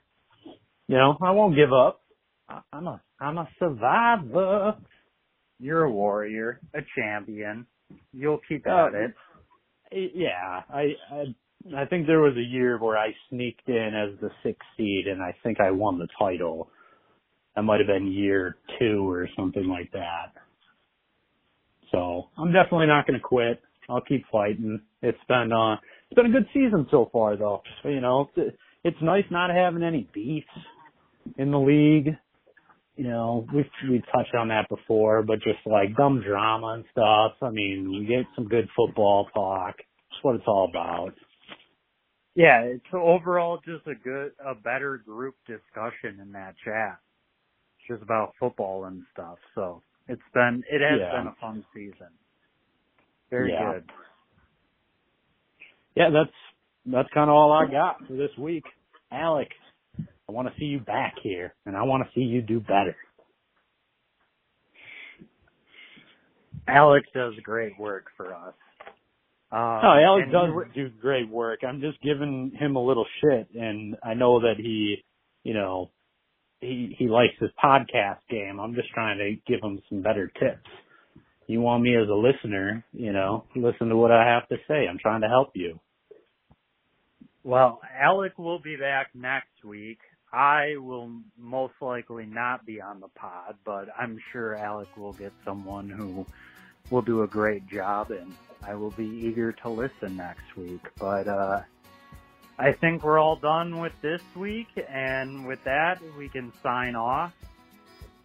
[0.88, 2.02] you know, I won't give up.
[2.74, 4.78] I'm a, I'm a survivor.
[5.64, 7.66] You're a warrior, a champion.
[8.12, 10.12] You'll keep Uh, at it.
[10.14, 11.24] Yeah, I, I
[11.78, 15.22] I think there was a year where I sneaked in as the sixth seed, and
[15.24, 16.68] I think I won the title.
[17.56, 20.34] That might have been year two or something like that.
[21.94, 23.62] So I'm definitely not going to quit.
[23.88, 24.82] I'll keep fighting.
[25.02, 25.76] It's been uh,
[26.10, 27.62] it's been a good season so far, though.
[27.86, 30.48] You know, it's, it's nice not having any beefs
[31.38, 32.18] in the league.
[32.96, 37.34] You know, we've we've touched on that before, but just like dumb drama and stuff.
[37.42, 39.76] I mean, we get some good football talk.
[39.78, 41.14] That's what it's all about.
[42.36, 47.00] Yeah, it's overall just a good, a better group discussion in that chat.
[47.80, 49.38] It's just about football and stuff.
[49.56, 51.12] So it's been, it has Yeah.
[51.20, 52.10] been a fun season.
[53.30, 53.74] Very Yeah.
[53.74, 53.92] good.
[55.96, 56.34] Yeah, that's
[56.86, 58.66] that's kind of all I got for this week.
[59.12, 59.56] Alex,
[60.30, 62.96] I want to see you back here, and I want to see you do better.
[66.68, 68.54] Alex does great work for us.
[69.52, 71.60] Um, Oh, Alex does do great work.
[71.68, 75.04] I'm just giving him a little shit, and I know that he,
[75.44, 75.92] you know,
[76.62, 78.60] he he likes his podcast game.
[78.60, 80.70] I'm just trying to give him some better tips.
[81.48, 84.88] you want me as a listener, you know, listen to what I have to say.
[84.90, 85.80] I'm trying to help you.
[87.44, 90.00] Well, Alec will be back next week.
[90.34, 95.32] I will most likely not be on the pod, but I'm sure Alec will get
[95.46, 96.26] someone who
[96.90, 100.82] will do a great job and I will be eager to listen next week.
[100.98, 101.62] But uh
[102.58, 107.34] I think we're all done with this week and with that we can sign off.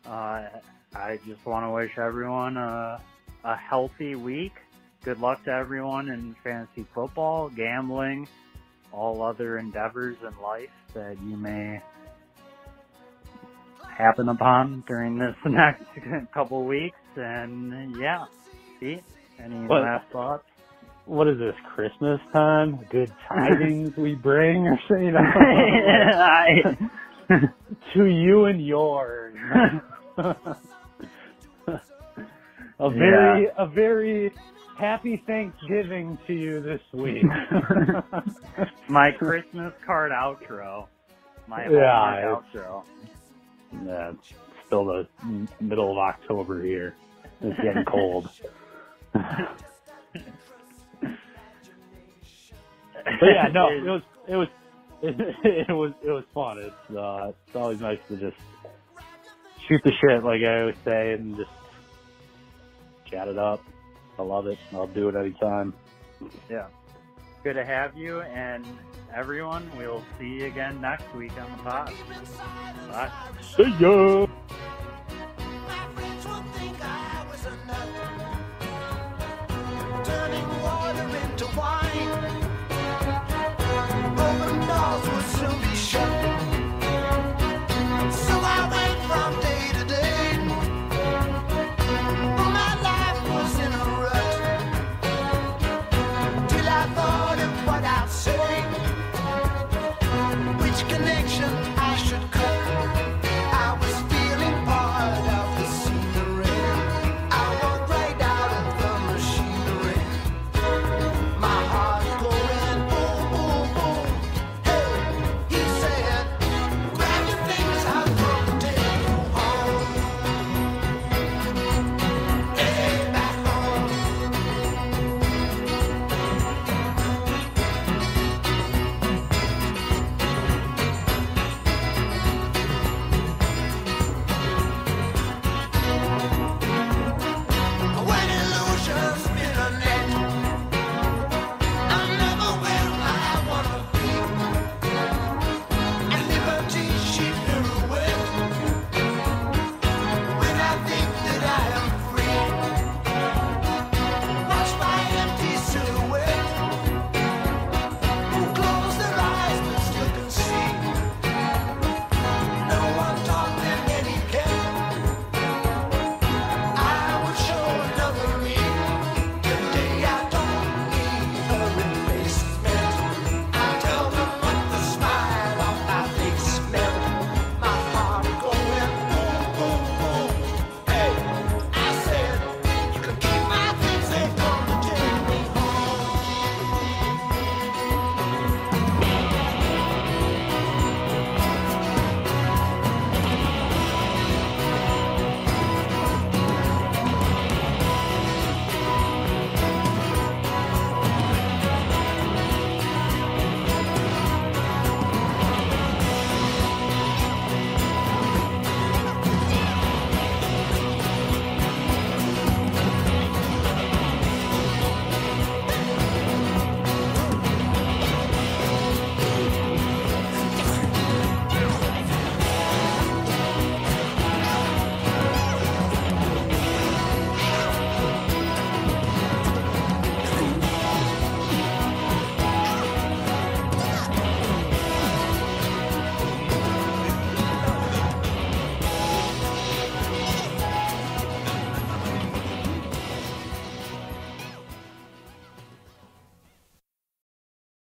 [0.06, 0.48] Uh
[0.94, 3.02] I just want to wish everyone a
[3.44, 4.54] a healthy week.
[5.04, 8.26] Good luck to everyone in fantasy football, gambling,
[8.92, 11.82] all other endeavors in life that you may
[13.98, 15.82] happen upon during this next
[16.32, 16.96] couple weeks.
[17.16, 18.24] And yeah,
[18.80, 19.02] Pete,
[19.42, 19.82] any What?
[19.82, 20.44] last thoughts?
[21.04, 22.78] What is this, Christmas time?
[22.90, 25.18] Good tidings we bring or you know?
[25.20, 26.76] I,
[27.94, 29.34] to you and yours.
[32.78, 34.32] a very, a very
[34.78, 37.24] happy Thanksgiving to you this week.
[38.88, 40.86] my Christmas card outro.
[41.48, 42.82] My Yeah, outro.
[43.84, 44.20] Yeah, it's
[44.66, 45.06] still the
[45.60, 46.94] middle of October here.
[47.40, 48.28] It's getting cold.
[49.12, 49.22] but
[53.22, 54.48] yeah, no, it was, it was,
[55.02, 56.58] it, was, it was fun.
[56.58, 58.36] It's, uh, it's always nice to just
[59.68, 61.50] shoot the shit, like I always say, and just
[63.10, 63.62] chat it up.
[64.18, 64.58] I love it.
[64.72, 65.72] I'll do it anytime.
[66.50, 66.66] Yeah
[67.42, 68.64] good to have you and
[69.14, 69.70] everyone.
[69.76, 71.92] We'll see you again next week on the pod.
[72.88, 73.10] Bye.
[73.56, 74.26] See ya.
[80.04, 81.87] Turning water into wine.